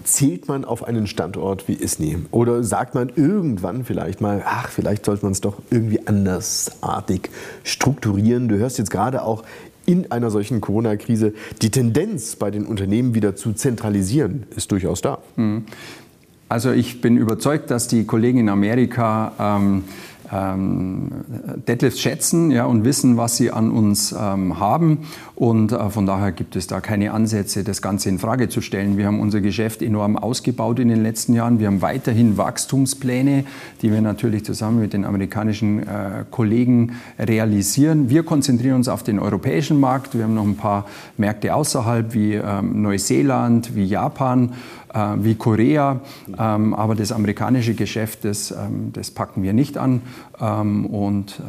Zählt 0.03 0.47
man 0.47 0.65
auf 0.65 0.83
einen 0.83 1.07
Standort 1.07 1.67
wie 1.67 1.73
Isny? 1.73 2.17
Oder 2.31 2.63
sagt 2.63 2.95
man 2.95 3.11
irgendwann 3.15 3.83
vielleicht 3.83 4.21
mal, 4.21 4.41
ach, 4.45 4.69
vielleicht 4.69 5.05
sollte 5.05 5.25
man 5.25 5.33
es 5.33 5.41
doch 5.41 5.57
irgendwie 5.69 6.07
andersartig 6.07 7.29
strukturieren? 7.63 8.47
Du 8.47 8.57
hörst 8.57 8.77
jetzt 8.77 8.91
gerade 8.91 9.23
auch 9.23 9.43
in 9.85 10.11
einer 10.11 10.29
solchen 10.29 10.61
Corona-Krise, 10.61 11.33
die 11.61 11.71
Tendenz 11.71 12.35
bei 12.35 12.51
den 12.51 12.65
Unternehmen 12.65 13.13
wieder 13.13 13.35
zu 13.35 13.53
zentralisieren 13.53 14.45
ist 14.55 14.71
durchaus 14.71 15.01
da. 15.01 15.19
Mhm. 15.35 15.65
Also 16.47 16.71
ich 16.71 17.01
bin 17.01 17.17
überzeugt, 17.17 17.69
dass 17.69 17.87
die 17.87 18.05
Kollegen 18.05 18.39
in 18.39 18.49
Amerika 18.49 19.31
ähm, 19.39 19.83
ähm, 20.31 21.09
Deadlifts 21.67 21.99
schätzen 21.99 22.51
ja, 22.51 22.65
und 22.65 22.83
wissen, 22.83 23.17
was 23.17 23.37
sie 23.37 23.51
an 23.51 23.71
uns 23.71 24.11
ähm, 24.17 24.59
haben. 24.59 24.99
Und 25.35 25.71
äh, 25.71 25.89
von 25.89 26.05
daher 26.05 26.31
gibt 26.31 26.55
es 26.55 26.67
da 26.67 26.81
keine 26.81 27.11
Ansätze, 27.13 27.63
das 27.63 27.81
Ganze 27.81 28.09
in 28.09 28.19
Frage 28.19 28.49
zu 28.49 28.61
stellen. 28.61 28.97
Wir 28.97 29.05
haben 29.05 29.19
unser 29.19 29.41
Geschäft 29.41 29.81
enorm 29.81 30.17
ausgebaut 30.17 30.79
in 30.79 30.89
den 30.89 31.01
letzten 31.01 31.33
Jahren. 31.33 31.59
Wir 31.59 31.67
haben 31.67 31.81
weiterhin 31.81 32.37
Wachstumspläne, 32.37 33.45
die 33.81 33.91
wir 33.91 34.01
natürlich 34.01 34.45
zusammen 34.45 34.81
mit 34.81 34.93
den 34.93 35.05
amerikanischen 35.05 35.79
äh, 35.79 36.25
Kollegen 36.29 36.93
realisieren. 37.17 38.09
Wir 38.09 38.23
konzentrieren 38.23 38.75
uns 38.75 38.87
auf 38.87 39.03
den 39.03 39.19
europäischen 39.19 39.79
Markt. 39.79 40.15
Wir 40.15 40.25
haben 40.25 40.35
noch 40.35 40.45
ein 40.45 40.57
paar 40.57 40.85
Märkte 41.17 41.55
außerhalb 41.55 42.13
wie 42.13 42.33
ähm, 42.33 42.81
Neuseeland, 42.81 43.75
wie 43.75 43.85
Japan 43.85 44.53
äh, 44.93 44.99
wie 45.17 45.35
Korea. 45.35 46.01
Ähm, 46.37 46.73
aber 46.73 46.95
das 46.95 47.11
amerikanische 47.11 47.73
Geschäft, 47.73 48.25
das, 48.25 48.51
ähm, 48.51 48.91
das 48.93 49.11
packen 49.11 49.43
wir 49.43 49.53
nicht 49.53 49.77
an. 49.77 50.01
Ähm, 50.39 50.85
und 50.85 51.41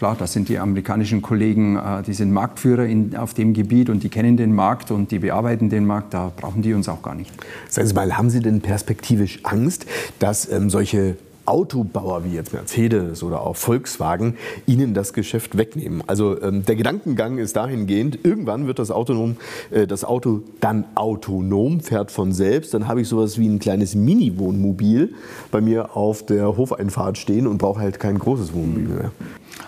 Klar, 0.00 0.16
das 0.18 0.32
sind 0.32 0.48
die 0.48 0.58
amerikanischen 0.58 1.20
Kollegen, 1.20 1.76
äh, 1.76 2.02
die 2.02 2.14
sind 2.14 2.32
Marktführer 2.32 2.86
in, 2.86 3.14
auf 3.14 3.34
dem 3.34 3.52
Gebiet 3.52 3.90
und 3.90 4.02
die 4.02 4.08
kennen 4.08 4.38
den 4.38 4.54
Markt 4.54 4.90
und 4.90 5.10
die 5.10 5.18
bearbeiten 5.18 5.68
den 5.68 5.84
Markt. 5.84 6.14
Da 6.14 6.32
brauchen 6.34 6.62
die 6.62 6.72
uns 6.72 6.88
auch 6.88 7.02
gar 7.02 7.14
nicht. 7.14 7.30
Sagen 7.68 7.86
Sie 7.86 7.92
mal, 7.92 8.16
haben 8.16 8.30
Sie 8.30 8.40
denn 8.40 8.62
perspektivisch 8.62 9.40
Angst, 9.42 9.84
dass 10.18 10.50
ähm, 10.50 10.70
solche 10.70 11.16
Autobauer 11.50 12.24
wie 12.24 12.34
jetzt 12.34 12.52
Mercedes 12.52 13.24
oder 13.24 13.42
auch 13.42 13.56
Volkswagen 13.56 14.36
ihnen 14.66 14.94
das 14.94 15.12
Geschäft 15.12 15.58
wegnehmen. 15.58 16.02
Also 16.06 16.40
ähm, 16.40 16.64
der 16.64 16.76
Gedankengang 16.76 17.38
ist 17.38 17.56
dahingehend, 17.56 18.24
irgendwann 18.24 18.68
wird 18.68 18.78
das, 18.78 18.92
autonom, 18.92 19.36
äh, 19.72 19.88
das 19.88 20.04
Auto 20.04 20.42
dann 20.60 20.84
autonom, 20.94 21.80
fährt 21.80 22.12
von 22.12 22.32
selbst. 22.32 22.72
Dann 22.72 22.86
habe 22.86 23.00
ich 23.00 23.08
sowas 23.08 23.36
wie 23.36 23.48
ein 23.48 23.58
kleines 23.58 23.96
Mini-Wohnmobil 23.96 25.12
bei 25.50 25.60
mir 25.60 25.96
auf 25.96 26.24
der 26.24 26.56
Hofeinfahrt 26.56 27.18
stehen 27.18 27.48
und 27.48 27.58
brauche 27.58 27.80
halt 27.80 27.98
kein 27.98 28.18
großes 28.18 28.54
Wohnmobil 28.54 28.86
mehr. 28.86 29.10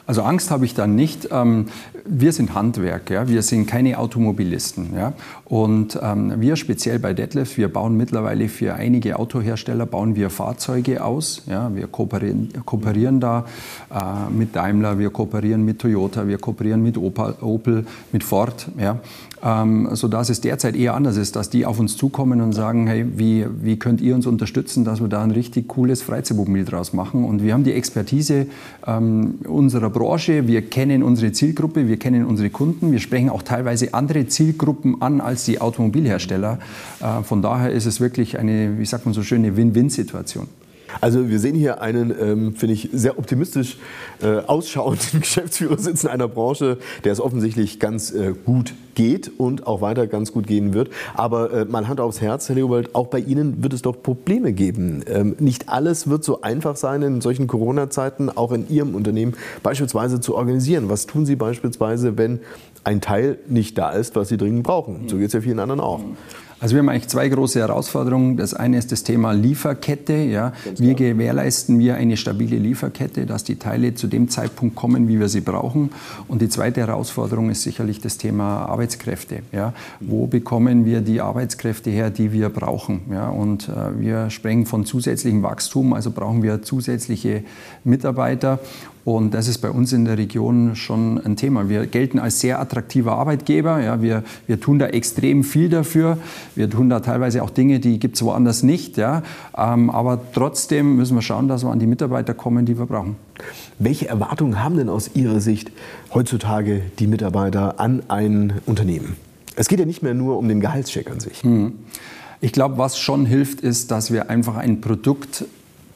Also 0.06 0.22
Angst 0.22 0.50
habe 0.50 0.64
ich 0.64 0.74
da 0.74 0.86
nicht. 0.86 1.28
Ähm, 1.30 1.66
wir 2.04 2.32
sind 2.32 2.54
Handwerk, 2.54 3.10
ja? 3.10 3.28
wir 3.28 3.42
sind 3.42 3.66
keine 3.66 3.98
Automobilisten. 3.98 4.90
Und 5.44 5.98
ähm, 6.02 6.34
wir 6.40 6.56
speziell 6.56 6.98
bei 6.98 7.14
Detlef, 7.14 7.56
wir 7.56 7.72
bauen 7.72 7.96
mittlerweile 7.96 8.48
für 8.48 8.74
einige 8.74 9.18
Autohersteller 9.18 9.86
bauen 9.86 10.16
wir 10.16 10.30
Fahrzeuge 10.30 11.04
aus. 11.04 11.42
Wir 11.46 11.86
kooperieren, 11.86 12.52
kooperieren 12.64 13.20
da 13.20 13.44
äh, 13.90 14.32
mit 14.32 14.56
Daimler, 14.56 14.98
wir 14.98 15.10
kooperieren 15.10 15.64
mit 15.64 15.78
Toyota, 15.78 16.26
wir 16.26 16.38
kooperieren 16.38 16.82
mit 16.82 16.96
Opel, 16.98 17.86
mit 18.12 18.24
Ford. 18.24 18.66
Ähm, 19.44 19.88
sodass 19.92 20.28
es 20.30 20.40
derzeit 20.40 20.76
eher 20.76 20.94
anders 20.94 21.16
ist, 21.16 21.34
dass 21.34 21.50
die 21.50 21.66
auf 21.66 21.80
uns 21.80 21.96
zukommen 21.96 22.40
und 22.40 22.52
sagen, 22.52 22.86
hey, 22.86 23.04
wie, 23.16 23.44
wie 23.60 23.76
könnt 23.76 24.00
ihr 24.00 24.14
uns 24.14 24.24
unterstützen, 24.26 24.84
dass 24.84 25.00
wir 25.00 25.08
da 25.08 25.20
ein 25.22 25.32
richtig 25.32 25.66
cooles 25.66 26.00
Freizeitmobil 26.00 26.64
draus 26.64 26.92
machen. 26.92 27.24
Und 27.24 27.42
wir 27.42 27.52
haben 27.52 27.64
die 27.64 27.72
Expertise 27.72 28.46
ähm, 28.86 29.40
unserer 29.48 29.90
Branche, 29.90 30.46
wir 30.46 30.62
kennen 30.62 31.02
unsere 31.02 31.32
Zielgruppe, 31.32 31.88
wir 31.88 31.96
kennen 31.96 32.24
unsere 32.24 32.50
Kunden, 32.50 32.92
wir 32.92 33.00
sprechen 33.00 33.30
auch 33.30 33.42
teilweise 33.42 33.94
andere 33.94 34.28
Zielgruppen 34.28 35.02
an 35.02 35.20
als 35.20 35.44
die 35.44 35.60
Automobilhersteller. 35.60 36.60
Äh, 37.00 37.24
von 37.24 37.42
daher 37.42 37.72
ist 37.72 37.86
es 37.86 38.00
wirklich 38.00 38.38
eine, 38.38 38.78
wie 38.78 38.86
sagt 38.86 39.06
man 39.06 39.12
so 39.12 39.24
schön, 39.24 39.44
eine 39.44 39.56
Win-Win-Situation. 39.56 40.46
Also 41.00 41.28
wir 41.28 41.38
sehen 41.38 41.54
hier 41.54 41.80
einen, 41.80 42.14
ähm, 42.18 42.54
finde 42.54 42.74
ich, 42.74 42.88
sehr 42.92 43.18
optimistisch 43.18 43.78
äh, 44.22 44.38
ausschauenden 44.38 45.20
Geschäftsführer 45.20 45.78
sitzen 45.78 46.08
einer 46.08 46.28
Branche, 46.28 46.78
der 47.04 47.12
es 47.12 47.20
offensichtlich 47.20 47.80
ganz 47.80 48.12
äh, 48.12 48.34
gut 48.44 48.74
geht 48.94 49.30
und 49.38 49.66
auch 49.66 49.80
weiter 49.80 50.06
ganz 50.06 50.32
gut 50.32 50.46
gehen 50.46 50.74
wird. 50.74 50.90
Aber 51.14 51.52
äh, 51.52 51.64
mal 51.64 51.88
Hand 51.88 52.00
aufs 52.00 52.20
Herz, 52.20 52.48
Herr 52.48 52.56
Leopold, 52.56 52.94
auch 52.94 53.06
bei 53.06 53.18
Ihnen 53.18 53.62
wird 53.62 53.72
es 53.72 53.82
doch 53.82 54.02
Probleme 54.02 54.52
geben. 54.52 55.02
Ähm, 55.06 55.36
nicht 55.38 55.68
alles 55.68 56.08
wird 56.08 56.24
so 56.24 56.42
einfach 56.42 56.76
sein 56.76 57.02
in 57.02 57.20
solchen 57.20 57.46
Corona-Zeiten, 57.46 58.28
auch 58.30 58.52
in 58.52 58.68
Ihrem 58.68 58.94
Unternehmen 58.94 59.34
beispielsweise 59.62 60.20
zu 60.20 60.34
organisieren. 60.34 60.88
Was 60.88 61.06
tun 61.06 61.26
Sie 61.26 61.36
beispielsweise, 61.36 62.18
wenn 62.18 62.40
ein 62.84 63.00
Teil 63.00 63.38
nicht 63.48 63.78
da 63.78 63.90
ist, 63.90 64.16
was 64.16 64.28
Sie 64.28 64.36
dringend 64.36 64.64
brauchen? 64.64 65.08
So 65.08 65.16
geht 65.16 65.28
es 65.28 65.32
ja 65.32 65.40
vielen 65.40 65.58
anderen 65.58 65.80
auch. 65.80 66.00
Also 66.62 66.76
wir 66.76 66.78
haben 66.78 66.90
eigentlich 66.90 67.08
zwei 67.08 67.28
große 67.28 67.58
Herausforderungen. 67.58 68.36
Das 68.36 68.54
eine 68.54 68.78
ist 68.78 68.92
das 68.92 69.02
Thema 69.02 69.32
Lieferkette. 69.32 70.12
Ja. 70.12 70.52
Wie 70.76 70.94
gewährleisten 70.94 71.80
wir 71.80 71.96
eine 71.96 72.16
stabile 72.16 72.56
Lieferkette, 72.56 73.26
dass 73.26 73.42
die 73.42 73.56
Teile 73.56 73.96
zu 73.96 74.06
dem 74.06 74.28
Zeitpunkt 74.28 74.76
kommen, 74.76 75.08
wie 75.08 75.18
wir 75.18 75.28
sie 75.28 75.40
brauchen? 75.40 75.90
Und 76.28 76.40
die 76.40 76.48
zweite 76.48 76.82
Herausforderung 76.82 77.50
ist 77.50 77.64
sicherlich 77.64 78.00
das 78.00 78.16
Thema 78.16 78.66
Arbeitskräfte. 78.66 79.40
Ja. 79.50 79.74
Wo 79.98 80.28
bekommen 80.28 80.84
wir 80.84 81.00
die 81.00 81.20
Arbeitskräfte 81.20 81.90
her, 81.90 82.10
die 82.10 82.32
wir 82.32 82.48
brauchen? 82.48 83.00
Ja. 83.10 83.28
Und 83.28 83.68
äh, 83.68 83.98
wir 83.98 84.30
sprechen 84.30 84.64
von 84.64 84.86
zusätzlichem 84.86 85.42
Wachstum, 85.42 85.92
also 85.92 86.12
brauchen 86.12 86.44
wir 86.44 86.62
zusätzliche 86.62 87.42
Mitarbeiter. 87.82 88.60
Und 89.04 89.34
das 89.34 89.48
ist 89.48 89.58
bei 89.58 89.70
uns 89.70 89.92
in 89.92 90.04
der 90.04 90.16
Region 90.16 90.76
schon 90.76 91.20
ein 91.24 91.36
Thema. 91.36 91.68
Wir 91.68 91.86
gelten 91.86 92.20
als 92.20 92.38
sehr 92.38 92.60
attraktiver 92.60 93.12
Arbeitgeber. 93.12 93.80
Ja, 93.80 94.00
wir, 94.00 94.22
wir 94.46 94.60
tun 94.60 94.78
da 94.78 94.86
extrem 94.86 95.42
viel 95.42 95.68
dafür. 95.68 96.18
Wir 96.54 96.70
tun 96.70 96.88
da 96.88 97.00
teilweise 97.00 97.42
auch 97.42 97.50
Dinge, 97.50 97.80
die 97.80 97.98
gibt 97.98 98.14
es 98.16 98.22
woanders 98.22 98.62
nicht. 98.62 98.96
Ja. 98.96 99.22
Ähm, 99.56 99.90
aber 99.90 100.20
trotzdem 100.32 100.96
müssen 100.96 101.16
wir 101.16 101.22
schauen, 101.22 101.48
dass 101.48 101.64
wir 101.64 101.70
an 101.70 101.80
die 101.80 101.86
Mitarbeiter 101.86 102.32
kommen, 102.32 102.64
die 102.64 102.78
wir 102.78 102.86
brauchen. 102.86 103.16
Welche 103.80 104.08
Erwartungen 104.08 104.62
haben 104.62 104.76
denn 104.76 104.88
aus 104.88 105.10
Ihrer 105.14 105.40
Sicht 105.40 105.72
heutzutage 106.14 106.82
die 107.00 107.08
Mitarbeiter 107.08 107.80
an 107.80 108.04
ein 108.06 108.60
Unternehmen? 108.66 109.16
Es 109.56 109.68
geht 109.68 109.80
ja 109.80 109.84
nicht 109.84 110.02
mehr 110.02 110.14
nur 110.14 110.38
um 110.38 110.48
den 110.48 110.60
Gehaltscheck 110.60 111.10
an 111.10 111.18
sich. 111.18 111.42
Hm. 111.42 111.72
Ich 112.40 112.52
glaube, 112.52 112.78
was 112.78 112.98
schon 112.98 113.26
hilft, 113.26 113.60
ist, 113.60 113.90
dass 113.90 114.12
wir 114.12 114.30
einfach 114.30 114.56
ein 114.56 114.80
Produkt 114.80 115.44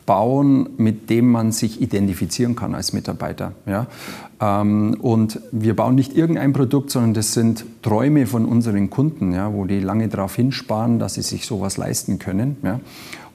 bauen, 0.07 0.71
mit 0.79 1.11
dem 1.11 1.31
man 1.31 1.53
sich 1.53 1.83
identifizieren 1.83 2.57
kann 2.57 2.75
als 2.75 2.93
Mitarbeiter. 2.93 3.53
Ja? 3.67 3.89
Ähm, 4.41 4.97
und 5.01 5.41
wir 5.51 5.75
bauen 5.75 5.97
nicht 5.97 6.17
irgendein 6.17 6.53
Produkt, 6.53 6.91
sondern 6.91 7.15
das 7.15 7.35
sind 7.35 7.65
Träume 7.83 8.27
von 8.27 8.45
unseren 8.45 8.89
Kunden, 8.89 9.33
ja, 9.33 9.53
wo 9.53 9.65
die 9.65 9.81
lange 9.81 10.09
darauf 10.09 10.37
hinsparen, 10.37 10.99
dass 10.99 11.15
sie 11.15 11.23
sich 11.23 11.47
sowas 11.47 11.77
leisten 11.77 12.19
können. 12.19 12.57
Ja? 12.63 12.81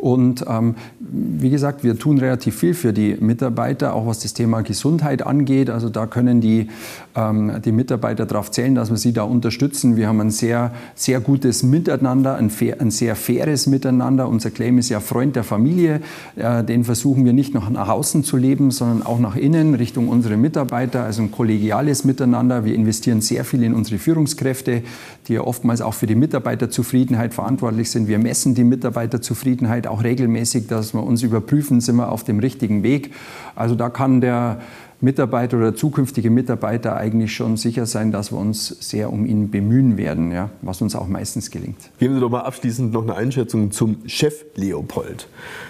Und 0.02 0.44
ähm, 0.48 0.76
wie 1.00 1.52
gesagt, 1.52 1.84
wir 1.84 1.98
tun 1.98 2.18
relativ 2.18 2.56
viel 2.56 2.74
für 2.74 2.92
die 2.92 3.16
Mitarbeiter, 3.20 3.94
auch 3.94 4.08
was 4.08 4.18
das 4.18 4.34
Thema 4.34 4.62
Gesundheit 4.62 5.22
angeht. 5.22 5.70
Also 5.70 5.90
da 5.90 6.08
können 6.08 6.42
die, 6.42 6.70
ähm, 7.16 7.52
die 7.64 7.72
Mitarbeiter 7.72 8.26
darauf 8.26 8.50
zählen, 8.50 8.74
dass 8.74 8.90
wir 8.90 8.98
sie 8.98 9.14
da 9.14 9.22
unterstützen. 9.22 9.98
Wir 9.98 10.08
haben 10.08 10.20
ein 10.20 10.32
sehr, 10.32 10.72
sehr 10.96 11.20
gutes 11.20 11.62
Miteinander, 11.62 12.36
ein, 12.36 12.50
fair, 12.50 12.82
ein 12.82 12.90
sehr 12.90 13.16
faires 13.16 13.68
Miteinander. 13.68 14.28
Unser 14.28 14.50
Claim 14.50 14.80
ist 14.80 14.90
ja 14.90 15.02
Freund 15.02 15.36
der 15.36 15.44
Familie. 15.44 16.02
Äh, 16.36 16.64
den 16.64 16.84
versuchen 16.84 17.24
wir 17.24 17.34
nicht 17.34 17.54
noch 17.54 17.70
nach 17.70 17.90
außen 17.90 18.24
zu 18.24 18.38
leben, 18.38 18.72
sondern 18.72 19.06
auch 19.06 19.20
nach 19.20 19.36
innen, 19.36 19.76
Richtung 19.76 20.10
unsere 20.10 20.36
Mitarbeiter. 20.36 21.04
Also 21.04 21.22
ein 21.22 21.30
kollegiales 21.30 22.06
Miteinander. 22.06 22.66
Wir 22.66 22.74
investieren 22.74 23.22
sehr 23.22 23.46
viel 23.46 23.62
in 23.62 23.76
unsere 23.76 24.00
Führungskräfte, 24.00 24.82
die 25.28 25.34
ja 25.34 25.42
oftmals 25.42 25.82
auch 25.82 25.94
für 25.94 26.08
die 26.08 26.16
Mitarbeiterzufriedenheit 26.16 27.36
verantwortlich 27.36 27.92
sind. 27.92 28.08
Wir 28.08 28.18
messen 28.18 28.56
die 28.56 28.64
Mitarbeiterzufriedenheit 28.64 29.91
auch 29.92 30.04
regelmäßig, 30.04 30.68
dass 30.68 30.94
wir 30.94 31.04
uns 31.04 31.22
überprüfen, 31.22 31.82
sind 31.82 31.98
wir 31.98 32.12
auf 32.12 32.24
dem 32.24 32.40
richtigen 32.40 32.84
Weg. 32.84 33.12
Also 33.56 33.76
da 33.76 33.90
kann 33.90 34.22
der 34.22 34.62
Mitarbeiter 35.02 35.58
oder 35.58 35.76
zukünftige 35.76 36.30
Mitarbeiter 36.30 36.96
eigentlich 36.96 37.34
schon 37.34 37.58
sicher 37.58 37.88
sein, 37.88 38.12
dass 38.12 38.32
wir 38.32 38.38
uns 38.38 38.68
sehr 38.68 39.12
um 39.12 39.26
ihn 39.26 39.50
bemühen 39.50 39.98
werden, 39.98 40.32
ja, 40.32 40.52
was 40.62 40.82
uns 40.82 40.96
auch 40.96 41.08
meistens 41.08 41.50
gelingt. 41.50 41.78
Geben 41.98 42.14
Sie 42.14 42.20
doch 42.20 42.30
mal 42.30 42.42
abschließend 42.42 42.94
noch 42.94 43.02
eine 43.02 43.16
Einschätzung 43.16 43.72
zum 43.72 43.98
Chef 44.06 44.46
Leopold. 44.56 45.28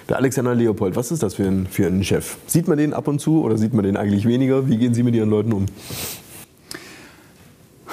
Der 0.10 0.18
Alexander 0.18 0.54
Leopold, 0.54 0.98
was 0.98 1.12
ist 1.12 1.24
das 1.24 1.36
für 1.36 1.46
ein, 1.46 1.66
für 1.68 1.88
ein 1.88 2.04
Chef? 2.04 2.38
Sieht 2.46 2.68
man 2.68 2.78
den 2.78 2.94
ab 2.94 3.08
und 3.08 3.20
zu 3.20 3.42
oder 3.42 3.58
sieht 3.58 3.74
man 3.74 3.84
den 3.84 3.96
eigentlich 3.96 4.26
weniger? 4.26 4.68
Wie 4.68 4.78
gehen 4.78 4.94
Sie 4.94 5.04
mit 5.04 5.16
Ihren 5.16 5.30
Leuten 5.30 5.54
um? 5.54 5.66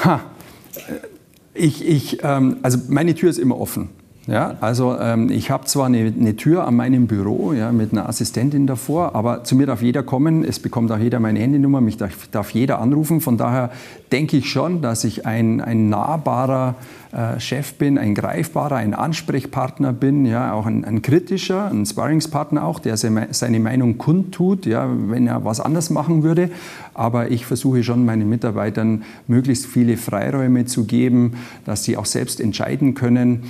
Ha. 0.05 0.21
Ich, 1.55 1.87
ich, 1.87 2.19
ähm, 2.23 2.57
also 2.63 2.79
meine 2.89 3.15
Tür 3.15 3.31
ist 3.31 3.39
immer 3.39 3.61
offen. 3.61 3.91
Ja, 4.29 4.57
also 4.61 4.95
ähm, 5.01 5.31
ich 5.31 5.51
habe 5.51 5.65
zwar 5.65 5.87
eine, 5.87 6.13
eine, 6.15 6.37
Tür 6.37 6.67
an 6.67 6.77
meinem 6.77 7.07
Büro 7.07 7.55
ja, 7.55 7.73
mit 7.73 7.93
einer 7.93 8.07
Assistentin 8.11 8.67
davor, 8.67 9.15
aber 9.15 9.43
zu 9.43 9.57
mir 9.57 9.65
darf 9.65 9.81
jeder 9.81 10.03
kommen, 10.03 10.45
es 10.45 10.59
bekommt 10.59 10.93
auch 10.93 10.99
jeder 10.99 11.19
meine 11.19 11.39
Handynummer, 11.39 11.81
mich 11.81 11.97
darf, 11.97 12.29
darf 12.31 12.51
jeder 12.51 12.79
anrufen. 12.79 13.23
Von 13.23 13.39
daher 13.39 13.71
denke 14.13 14.37
ich 14.37 14.51
schon, 14.51 14.83
dass 14.83 15.05
ich 15.05 15.25
ein, 15.25 15.63
ein 15.63 15.89
nahbarer 15.89 16.75
äh, 17.11 17.41
Chef 17.41 17.73
bin, 17.77 17.97
ein 17.97 18.15
greifbarer, 18.15 18.77
ein 18.77 18.93
Ansprechpartner 18.93 19.95
bin, 19.95 20.27
ja, 20.27 20.53
auch 20.53 20.67
ein, 20.67 20.85
ein 20.85 21.01
kritischer, 21.01 21.71
ein 21.71 21.87
Sparringspartner 21.87 22.65
auch, 22.65 22.81
der 22.81 22.99
seine 22.99 23.61
Meinung 23.61 23.97
kundtut, 23.97 24.67
ja, 24.67 24.91
wenn 25.07 25.27
er 25.27 25.47
was 25.47 25.59
anders 25.59 25.89
machen 25.89 26.23
würde. 26.23 26.51
Aber 26.93 27.31
ich 27.31 27.47
versuche 27.47 27.83
schon 27.83 28.05
meinen 28.05 28.29
Mitarbeitern 28.29 29.05
möglichst 29.27 29.65
viele 29.65 29.97
Freiräume 29.97 30.67
zu 30.67 30.85
geben, 30.85 31.39
dass 31.65 31.85
sie 31.85 31.97
auch 31.97 32.05
selbst 32.05 32.43
entscheiden 32.43 32.93
können. 32.93 33.45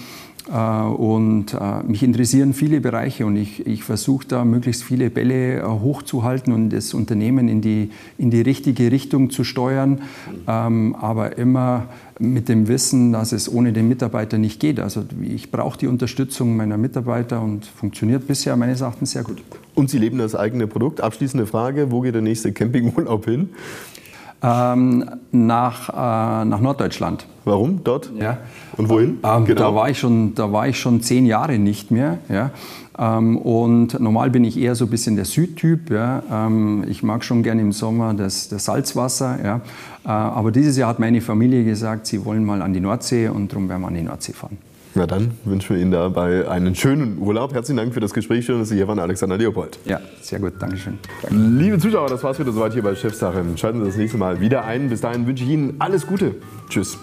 Äh, 0.50 0.58
und 0.58 1.54
äh, 1.54 1.82
mich 1.84 2.02
interessieren 2.02 2.54
viele 2.54 2.80
Bereiche 2.80 3.26
und 3.26 3.37
ich, 3.37 3.66
ich 3.66 3.84
versuche 3.84 4.26
da 4.26 4.44
möglichst 4.44 4.82
viele 4.82 5.11
Bälle 5.11 5.58
äh, 5.58 5.62
hochzuhalten 5.62 6.52
und 6.52 6.70
das 6.70 6.94
Unternehmen 6.94 7.48
in 7.48 7.61
die, 7.61 7.90
in 8.16 8.30
die 8.30 8.40
richtige 8.40 8.90
Richtung 8.90 9.30
zu 9.30 9.44
steuern, 9.44 10.02
ähm, 10.46 10.94
aber 10.94 11.37
immer 11.38 11.88
mit 12.18 12.48
dem 12.48 12.66
Wissen, 12.66 13.12
dass 13.12 13.32
es 13.32 13.52
ohne 13.52 13.72
den 13.72 13.88
Mitarbeiter 13.88 14.38
nicht 14.38 14.58
geht. 14.58 14.80
Also 14.80 15.04
ich 15.22 15.50
brauche 15.50 15.78
die 15.78 15.87
Unterstützung 15.87 16.56
meiner 16.56 16.76
Mitarbeiter 16.76 17.42
und 17.42 17.66
funktioniert 17.66 18.26
bisher 18.26 18.56
meines 18.56 18.80
Erachtens 18.80 19.12
sehr 19.12 19.22
gut. 19.22 19.42
Und 19.74 19.90
Sie 19.90 19.98
leben 19.98 20.18
das 20.18 20.34
eigene 20.34 20.66
Produkt. 20.66 21.00
Abschließende 21.00 21.46
Frage, 21.46 21.92
wo 21.92 22.00
geht 22.00 22.14
der 22.14 22.22
nächste 22.22 22.52
Campingurlaub 22.52 23.26
hin? 23.26 23.50
Ähm, 24.40 25.05
nach, 25.33 25.88
äh, 25.88 26.44
nach 26.44 26.61
Norddeutschland. 26.61 27.27
Warum 27.44 27.83
dort? 27.83 28.12
Ja. 28.20 28.38
Und 28.77 28.88
wohin? 28.88 29.18
Ähm, 29.24 29.44
genau. 29.44 29.61
da, 29.61 29.74
war 29.74 29.90
ich 29.90 29.98
schon, 29.98 30.35
da 30.35 30.53
war 30.53 30.68
ich 30.68 30.79
schon 30.79 31.01
zehn 31.01 31.27
Jahre 31.27 31.59
nicht 31.59 31.90
mehr. 31.90 32.18
Ja. 32.29 32.51
Ähm, 32.98 33.37
und 33.37 33.98
normal 33.98 34.31
bin 34.31 34.44
ich 34.44 34.57
eher 34.57 34.74
so 34.74 34.85
ein 34.85 34.90
bisschen 34.90 35.16
der 35.16 35.24
Südtyp. 35.24 35.90
Ja. 35.90 36.22
Ähm, 36.31 36.85
ich 36.88 37.03
mag 37.03 37.24
schon 37.24 37.42
gerne 37.42 37.62
im 37.62 37.72
Sommer 37.72 38.14
das, 38.14 38.48
das 38.48 38.64
Salzwasser. 38.64 39.38
Ja. 39.42 39.57
Äh, 40.05 40.09
aber 40.09 40.53
dieses 40.53 40.77
Jahr 40.77 40.90
hat 40.90 41.01
meine 41.01 41.20
Familie 41.20 41.64
gesagt, 41.64 42.07
sie 42.07 42.24
wollen 42.24 42.44
mal 42.44 42.62
an 42.62 42.72
die 42.72 42.81
Nordsee 42.81 43.29
und 43.29 43.51
darum 43.51 43.68
werden 43.68 43.83
wir 43.83 43.88
an 43.88 43.94
die 43.94 44.03
Nordsee 44.03 44.35
fahren. 44.35 44.59
Na 44.94 45.07
dann 45.07 45.33
wünschen 45.44 45.77
wir 45.77 45.83
Ihnen 45.83 45.90
dabei 45.90 46.48
einen 46.48 46.74
schönen 46.74 47.18
Urlaub. 47.18 47.55
Herzlichen 47.55 47.77
Dank 47.77 47.94
für 47.94 48.01
das 48.01 48.14
Gespräch. 48.14 48.46
Schön, 48.46 48.59
dass 48.59 48.68
Sie 48.68 48.77
hier 48.77 48.88
waren, 48.88 48.98
Alexander 48.98 49.37
Leopold. 49.37 49.79
Ja, 49.85 50.01
sehr 50.20 50.38
gut. 50.40 50.55
Dankeschön. 50.59 50.98
Danke. 51.22 51.37
Liebe 51.37 51.79
Zuschauer, 51.79 52.09
das 52.09 52.22
war's 52.24 52.38
wieder 52.38 52.53
soweit 52.53 52.72
hier 52.72 52.83
bei 52.83 52.94
Chefsache. 52.94 53.44
Schalten 53.57 53.81
Sie 53.81 53.87
das 53.87 53.96
nächste 53.96 54.18
Mal 54.18 54.40
wieder 54.40 54.64
ein. 54.64 54.88
Bis 54.88 55.01
dahin 55.01 55.27
wünsche 55.27 55.44
ich 55.44 55.51
Ihnen 55.51 55.77
alles 55.79 56.07
Gute. 56.07 56.37
Tschüss. 56.68 56.98